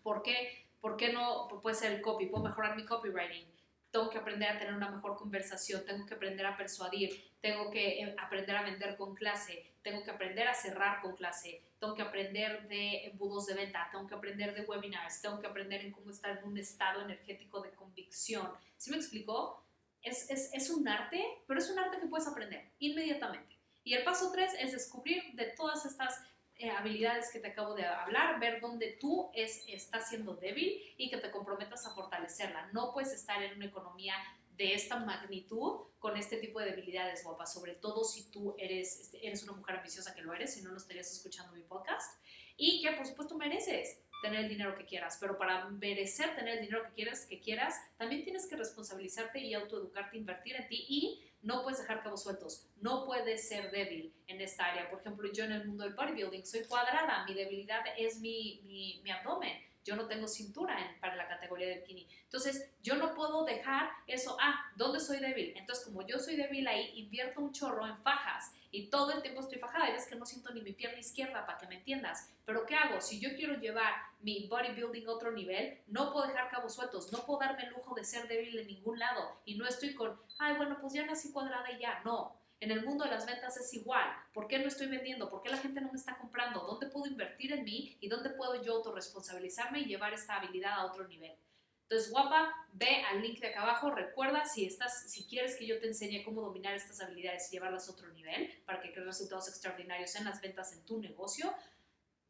¿Por 0.01 0.23
qué? 0.23 0.65
¿Por 0.79 0.97
qué 0.97 1.13
no 1.13 1.47
puede 1.61 1.75
ser 1.75 1.91
el 1.91 2.01
copy? 2.01 2.25
¿Puedo 2.25 2.45
mejorar 2.45 2.75
mi 2.75 2.85
copywriting? 2.85 3.45
Tengo 3.91 4.09
que 4.09 4.17
aprender 4.17 4.49
a 4.49 4.57
tener 4.57 4.73
una 4.73 4.89
mejor 4.89 5.17
conversación, 5.17 5.85
tengo 5.85 6.05
que 6.05 6.13
aprender 6.13 6.45
a 6.45 6.55
persuadir, 6.55 7.31
tengo 7.41 7.69
que 7.69 8.01
eh, 8.01 8.15
aprender 8.17 8.55
a 8.55 8.63
vender 8.63 8.95
con 8.95 9.15
clase, 9.15 9.73
tengo 9.81 10.03
que 10.03 10.11
aprender 10.11 10.47
a 10.47 10.53
cerrar 10.53 11.01
con 11.01 11.15
clase, 11.15 11.61
tengo 11.79 11.93
que 11.93 12.01
aprender 12.01 12.67
de 12.67 13.05
embudos 13.05 13.47
de 13.47 13.55
venta, 13.55 13.89
tengo 13.91 14.07
que 14.07 14.15
aprender 14.15 14.53
de 14.53 14.61
webinars, 14.61 15.21
tengo 15.21 15.39
que 15.39 15.47
aprender 15.47 15.81
en 15.81 15.91
cómo 15.91 16.11
estar 16.11 16.37
en 16.37 16.43
un 16.43 16.57
estado 16.57 17.01
energético 17.01 17.61
de 17.61 17.71
convicción. 17.71 18.49
¿Sí 18.77 18.91
me 18.91 18.97
explicó? 18.97 19.63
Es, 20.01 20.29
es, 20.29 20.51
es 20.53 20.69
un 20.69 20.87
arte, 20.87 21.23
pero 21.47 21.59
es 21.59 21.69
un 21.69 21.77
arte 21.77 21.99
que 21.99 22.07
puedes 22.07 22.27
aprender 22.27 22.71
inmediatamente. 22.79 23.57
Y 23.83 23.95
el 23.95 24.03
paso 24.03 24.31
tres 24.31 24.53
es 24.59 24.71
descubrir 24.71 25.33
de 25.33 25.45
todas 25.45 25.85
estas 25.85 26.21
eh, 26.61 26.69
habilidades 26.69 27.31
que 27.31 27.39
te 27.39 27.47
acabo 27.47 27.73
de 27.73 27.83
hablar, 27.83 28.39
ver 28.39 28.61
dónde 28.61 28.97
tú 28.99 29.31
es, 29.33 29.63
estás 29.67 30.09
siendo 30.09 30.35
débil 30.35 30.79
y 30.95 31.09
que 31.09 31.17
te 31.17 31.31
comprometas 31.31 31.87
a 31.87 31.95
fortalecerla. 31.95 32.69
No 32.71 32.93
puedes 32.93 33.11
estar 33.13 33.41
en 33.41 33.55
una 33.55 33.65
economía 33.65 34.13
de 34.51 34.75
esta 34.75 34.97
magnitud 34.97 35.87
con 35.97 36.17
este 36.17 36.37
tipo 36.37 36.59
de 36.59 36.67
debilidades, 36.67 37.23
guapa, 37.23 37.47
sobre 37.47 37.73
todo 37.73 38.03
si 38.03 38.29
tú 38.29 38.55
eres, 38.59 39.11
eres 39.23 39.41
una 39.41 39.53
mujer 39.53 39.77
ambiciosa 39.77 40.13
que 40.13 40.21
lo 40.21 40.35
eres, 40.35 40.53
si 40.53 40.61
no, 40.61 40.69
no 40.69 40.77
estarías 40.77 41.11
escuchando 41.11 41.51
mi 41.53 41.63
podcast, 41.63 42.21
y 42.57 42.83
que 42.83 42.91
por 42.91 43.07
supuesto 43.07 43.35
mereces 43.37 43.99
tener 44.21 44.41
el 44.41 44.49
dinero 44.49 44.75
que 44.75 44.85
quieras, 44.85 45.17
pero 45.19 45.37
para 45.37 45.67
merecer 45.69 46.35
tener 46.35 46.55
el 46.55 46.61
dinero 46.61 46.83
que 46.83 46.93
quieras, 46.93 47.25
que 47.25 47.39
quieras, 47.39 47.75
también 47.97 48.23
tienes 48.23 48.47
que 48.47 48.55
responsabilizarte 48.55 49.39
y 49.39 49.53
autoeducarte, 49.53 50.17
invertir 50.17 50.55
en 50.55 50.67
ti 50.67 50.85
y 50.87 51.23
no 51.41 51.63
puedes 51.63 51.79
dejar 51.79 52.03
cabos 52.03 52.23
sueltos, 52.23 52.69
no 52.81 53.05
puedes 53.05 53.47
ser 53.47 53.71
débil 53.71 54.13
en 54.27 54.41
esta 54.41 54.65
área. 54.65 54.89
Por 54.89 54.99
ejemplo, 54.99 55.31
yo 55.31 55.43
en 55.43 55.53
el 55.53 55.67
mundo 55.67 55.83
del 55.83 55.95
bodybuilding 55.95 56.45
soy 56.45 56.63
cuadrada, 56.65 57.25
mi 57.25 57.33
debilidad 57.33 57.81
es 57.97 58.19
mi, 58.19 58.61
mi, 58.65 59.01
mi 59.03 59.11
abdomen 59.11 59.70
yo 59.83 59.95
no 59.95 60.07
tengo 60.07 60.27
cintura 60.27 60.77
para 60.99 61.15
la 61.15 61.27
categoría 61.27 61.67
de 61.67 61.79
bikini. 61.79 62.07
Entonces, 62.23 62.69
yo 62.83 62.95
no 62.95 63.13
puedo 63.13 63.43
dejar 63.45 63.89
eso, 64.07 64.37
ah, 64.39 64.71
¿dónde 64.75 64.99
soy 64.99 65.19
débil? 65.19 65.53
Entonces, 65.55 65.85
como 65.85 66.05
yo 66.05 66.19
soy 66.19 66.35
débil 66.35 66.67
ahí, 66.67 66.91
invierto 66.95 67.41
un 67.41 67.51
chorro 67.51 67.85
en 67.87 67.97
fajas 68.03 68.53
y 68.71 68.87
todo 68.87 69.11
el 69.11 69.21
tiempo 69.21 69.41
estoy 69.41 69.59
fajada 69.59 69.89
y 69.89 69.93
ves 69.93 70.07
que 70.07 70.15
no 70.15 70.25
siento 70.25 70.53
ni 70.53 70.61
mi 70.61 70.71
pierna 70.71 70.99
izquierda 70.99 71.45
para 71.45 71.57
que 71.57 71.67
me 71.67 71.75
entiendas. 71.75 72.31
Pero 72.45 72.65
¿qué 72.65 72.75
hago? 72.75 73.01
Si 73.01 73.19
yo 73.19 73.35
quiero 73.35 73.55
llevar 73.55 73.93
mi 74.21 74.47
bodybuilding 74.47 75.07
a 75.07 75.11
otro 75.11 75.31
nivel, 75.31 75.79
no 75.87 76.13
puedo 76.13 76.27
dejar 76.27 76.49
cabos 76.49 76.75
sueltos, 76.75 77.11
no 77.11 77.25
puedo 77.25 77.39
darme 77.39 77.63
el 77.63 77.71
lujo 77.71 77.93
de 77.95 78.05
ser 78.05 78.27
débil 78.27 78.57
en 78.57 78.67
ningún 78.67 78.99
lado 78.99 79.41
y 79.45 79.55
no 79.55 79.67
estoy 79.67 79.93
con, 79.93 80.19
ay, 80.39 80.55
bueno, 80.55 80.77
pues 80.79 80.93
ya 80.93 81.05
nací 81.05 81.31
cuadrada 81.31 81.69
y 81.71 81.79
ya, 81.79 82.01
no. 82.05 82.40
En 82.61 82.69
el 82.69 82.85
mundo 82.85 83.03
de 83.05 83.09
las 83.09 83.25
ventas 83.25 83.57
es 83.57 83.73
igual. 83.73 84.07
¿Por 84.33 84.47
qué 84.47 84.59
no 84.59 84.67
estoy 84.67 84.85
vendiendo? 84.85 85.31
¿Por 85.31 85.41
qué 85.41 85.49
la 85.49 85.57
gente 85.57 85.81
no 85.81 85.91
me 85.91 85.97
está 85.97 86.15
comprando? 86.19 86.59
¿Dónde 86.59 86.85
puedo 86.85 87.07
invertir 87.07 87.51
en 87.53 87.63
mí? 87.63 87.97
¿Y 87.99 88.07
dónde 88.07 88.29
puedo 88.29 88.63
yo 88.63 88.75
autorresponsabilizarme 88.75 89.79
y 89.79 89.85
llevar 89.85 90.13
esta 90.13 90.35
habilidad 90.35 90.73
a 90.73 90.85
otro 90.85 91.07
nivel? 91.07 91.35
Entonces, 91.81 92.11
guapa, 92.11 92.53
ve 92.73 93.03
al 93.09 93.23
link 93.23 93.39
de 93.39 93.47
acá 93.47 93.63
abajo. 93.63 93.89
Recuerda, 93.89 94.45
si, 94.45 94.67
estás, 94.67 95.11
si 95.11 95.25
quieres 95.25 95.55
que 95.55 95.65
yo 95.65 95.79
te 95.79 95.87
enseñe 95.87 96.23
cómo 96.23 96.41
dominar 96.41 96.75
estas 96.75 97.01
habilidades 97.01 97.47
y 97.49 97.53
llevarlas 97.53 97.89
a 97.89 97.93
otro 97.93 98.09
nivel 98.09 98.61
para 98.67 98.79
que 98.79 98.91
crees 98.91 99.07
resultados 99.07 99.49
extraordinarios 99.49 100.15
en 100.15 100.25
las 100.25 100.39
ventas 100.39 100.71
en 100.71 100.85
tu 100.85 101.01
negocio, 101.01 101.51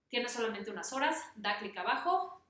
tienes 0.08 0.32
solamente 0.32 0.72
unas 0.72 0.94
horas. 0.94 1.18
Da 1.36 1.60
clic 1.60 1.78
abajo. 1.78 2.42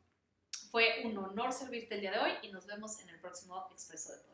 Fue 0.69 1.01
un 1.03 1.17
honor 1.17 1.51
servirte 1.51 1.95
el 1.95 2.01
día 2.01 2.11
de 2.11 2.19
hoy 2.19 2.31
y 2.43 2.51
nos 2.51 2.67
vemos 2.67 2.99
en 2.99 3.09
el 3.09 3.19
próximo 3.19 3.67
Expreso 3.71 4.13
de 4.13 4.19
Poder. 4.19 4.30